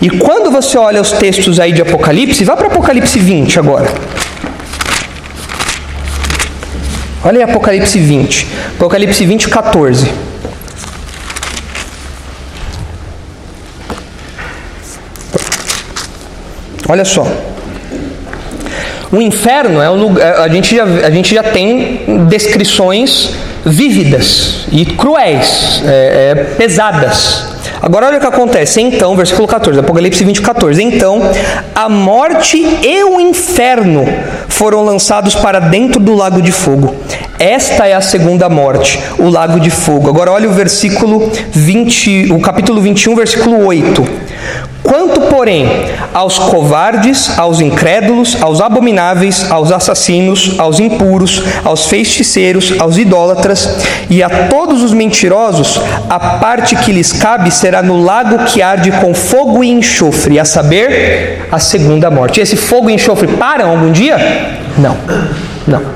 [0.00, 3.88] E quando você olha os textos aí de Apocalipse, vá para Apocalipse 20 agora.
[7.26, 8.46] Olha aí Apocalipse 20.
[8.76, 10.12] Apocalipse 20, 14.
[16.88, 17.26] Olha só.
[19.10, 20.40] O inferno é um lugar.
[20.40, 23.30] A gente já, a gente já tem descrições
[23.64, 27.55] vívidas e cruéis, é, é, pesadas.
[27.80, 28.80] Agora olha o que acontece.
[28.80, 30.82] Então, versículo 14, Apocalipse 20, 14.
[30.82, 31.20] Então,
[31.74, 34.04] a morte e o inferno
[34.48, 36.94] foram lançados para dentro do lago de fogo.
[37.38, 40.08] Esta é a segunda morte, o lago de fogo.
[40.08, 44.06] Agora olha o versículo 20, o capítulo 21, versículo 8.
[44.86, 45.66] Quanto, porém,
[46.14, 53.78] aos covardes, aos incrédulos, aos abomináveis, aos assassinos, aos impuros, aos feiticeiros, aos idólatras
[54.08, 58.92] e a todos os mentirosos, a parte que lhes cabe será no lago que arde
[58.92, 62.40] com fogo e enxofre, a saber, a segunda morte.
[62.40, 64.16] Esse fogo e enxofre param algum dia?
[64.78, 64.96] Não,
[65.66, 65.95] não.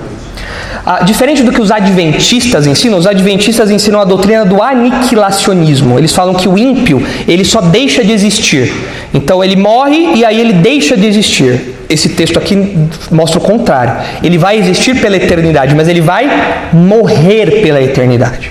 [0.92, 5.96] Ah, diferente do que os adventistas ensinam, os adventistas ensinam a doutrina do aniquilacionismo.
[5.96, 8.74] Eles falam que o ímpio ele só deixa de existir.
[9.14, 11.76] Então ele morre e aí ele deixa de existir.
[11.88, 12.76] Esse texto aqui
[13.08, 14.04] mostra o contrário.
[14.20, 16.28] Ele vai existir pela eternidade, mas ele vai
[16.72, 18.50] morrer pela eternidade.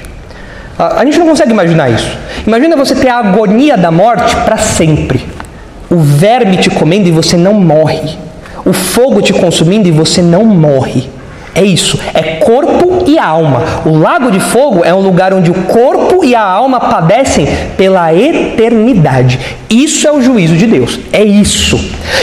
[0.77, 2.17] Ah, a gente não consegue imaginar isso.
[2.47, 5.25] Imagina você ter a agonia da morte para sempre.
[5.89, 8.17] O verme te comendo e você não morre.
[8.63, 11.18] O fogo te consumindo e você não morre.
[11.55, 13.63] É isso, é corpo e alma.
[13.85, 18.13] O lago de fogo é um lugar onde o corpo e a alma padecem pela
[18.13, 19.39] eternidade.
[19.69, 21.79] Isso é o juízo de Deus, é isso.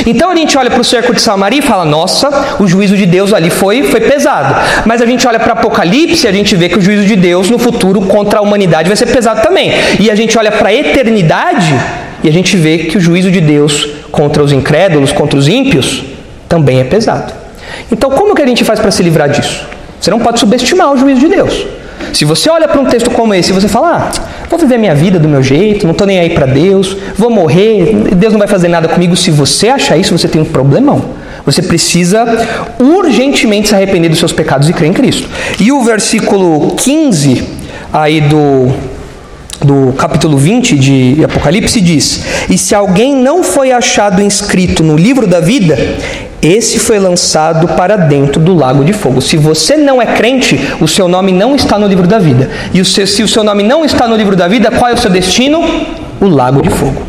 [0.07, 3.05] Então a gente olha para o cerco de Samaria e fala: nossa, o juízo de
[3.05, 4.55] Deus ali foi, foi pesado.
[4.85, 7.51] Mas a gente olha para Apocalipse e a gente vê que o juízo de Deus
[7.51, 9.73] no futuro contra a humanidade vai ser pesado também.
[9.99, 11.75] E a gente olha para a eternidade
[12.23, 16.05] e a gente vê que o juízo de Deus contra os incrédulos, contra os ímpios,
[16.49, 17.46] também é pesado.
[17.91, 19.67] Então, como que a gente faz para se livrar disso?
[20.01, 21.67] Você não pode subestimar o juízo de Deus.
[22.13, 24.95] Se você olha para um texto como esse e você fala, ah, vou viver minha
[24.95, 28.49] vida do meu jeito, não estou nem aí para Deus, vou morrer, Deus não vai
[28.49, 29.17] fazer nada comigo.
[29.17, 31.03] Se você achar isso, você tem um problemão.
[31.45, 32.25] Você precisa
[32.79, 35.29] urgentemente se arrepender dos seus pecados e crer em Cristo.
[35.61, 37.45] E o versículo 15
[37.93, 38.73] aí do,
[39.65, 45.27] do capítulo 20 de Apocalipse diz: E se alguém não foi achado inscrito no livro
[45.27, 45.77] da vida,
[46.47, 49.21] esse foi lançado para dentro do lago de fogo.
[49.21, 52.51] Se você não é crente, o seu nome não está no livro da vida.
[52.73, 55.11] E se o seu nome não está no livro da vida, qual é o seu
[55.11, 55.63] destino?
[56.21, 57.03] O lago de fogo.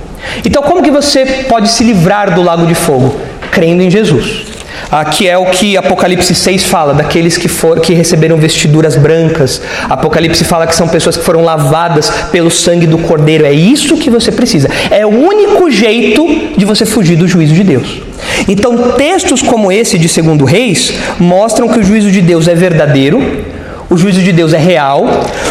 [0.46, 3.16] Então, como que você pode se livrar do lago de fogo?
[3.52, 4.58] Crendo em Jesus.
[4.92, 9.62] Aqui é o que Apocalipse 6 fala, daqueles que, for, que receberam vestiduras brancas.
[9.90, 13.46] Apocalipse fala que são pessoas que foram lavadas pelo sangue do Cordeiro.
[13.46, 14.70] É isso que você precisa.
[14.90, 16.26] É o único jeito
[16.56, 18.07] de você fugir do juízo de Deus.
[18.48, 23.22] Então, textos como esse de Segundo Reis mostram que o juízo de Deus é verdadeiro,
[23.90, 25.08] o juízo de Deus é real,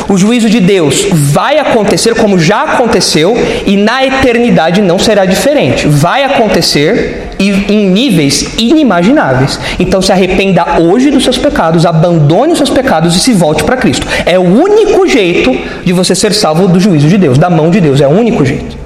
[0.09, 5.87] o juízo de Deus vai acontecer como já aconteceu e na eternidade não será diferente.
[5.87, 9.59] Vai acontecer em níveis inimagináveis.
[9.79, 13.77] Então se arrependa hoje dos seus pecados, abandone os seus pecados e se volte para
[13.77, 14.07] Cristo.
[14.27, 17.81] É o único jeito de você ser salvo do juízo de Deus, da mão de
[17.81, 18.03] Deus.
[18.03, 18.77] É o único jeito.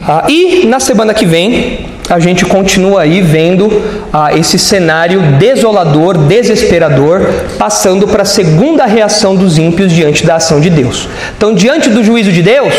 [0.00, 3.70] Ah, e na semana que vem a gente continua aí vendo
[4.12, 7.20] ah, esse cenário desolador, desesperador,
[7.58, 11.08] passando para a segunda reação dos ímpios diante da ação de Deus.
[11.36, 12.72] Então, diante do juízo de Deus,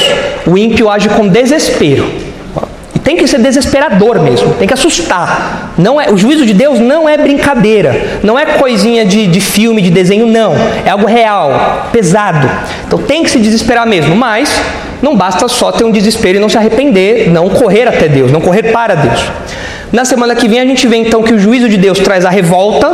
[0.48, 2.10] o ímpio age com desespero.
[2.96, 5.74] E tem que ser desesperador mesmo, tem que assustar.
[5.78, 9.82] Não é, o juízo de Deus não é brincadeira, não é coisinha de, de filme,
[9.82, 10.56] de desenho, não.
[10.84, 12.50] É algo real, pesado.
[12.88, 14.50] Então tem que se desesperar mesmo, mas
[15.02, 18.41] não basta só ter um desespero e não se arrepender, não correr até Deus, não
[18.41, 19.20] correr para Deus.
[19.91, 22.30] Na semana que vem a gente vê então que o juízo de Deus traz a
[22.30, 22.89] revolta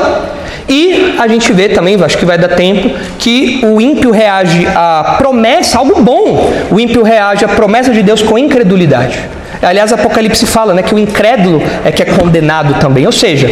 [0.68, 2.89] e a gente vê também, acho que vai dar tempo,
[3.20, 6.51] que o ímpio reage à promessa, algo bom.
[6.72, 9.20] O ímpio reage à promessa de Deus com incredulidade.
[9.61, 13.05] Aliás, Apocalipse fala né, que o incrédulo é que é condenado também.
[13.05, 13.49] Ou seja,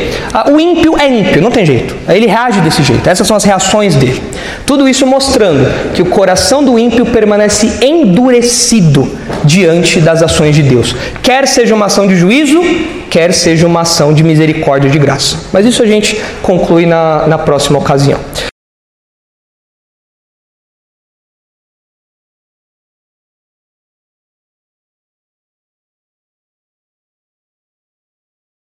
[0.51, 1.95] o ímpio é ímpio, não tem jeito.
[2.07, 3.07] Ele reage desse jeito.
[3.07, 4.21] Essas são as reações dele.
[4.65, 9.09] Tudo isso mostrando que o coração do ímpio permanece endurecido
[9.43, 10.95] diante das ações de Deus.
[11.21, 12.61] Quer seja uma ação de juízo,
[13.09, 15.37] quer seja uma ação de misericórdia e de graça.
[15.51, 18.19] Mas isso a gente conclui na, na próxima ocasião.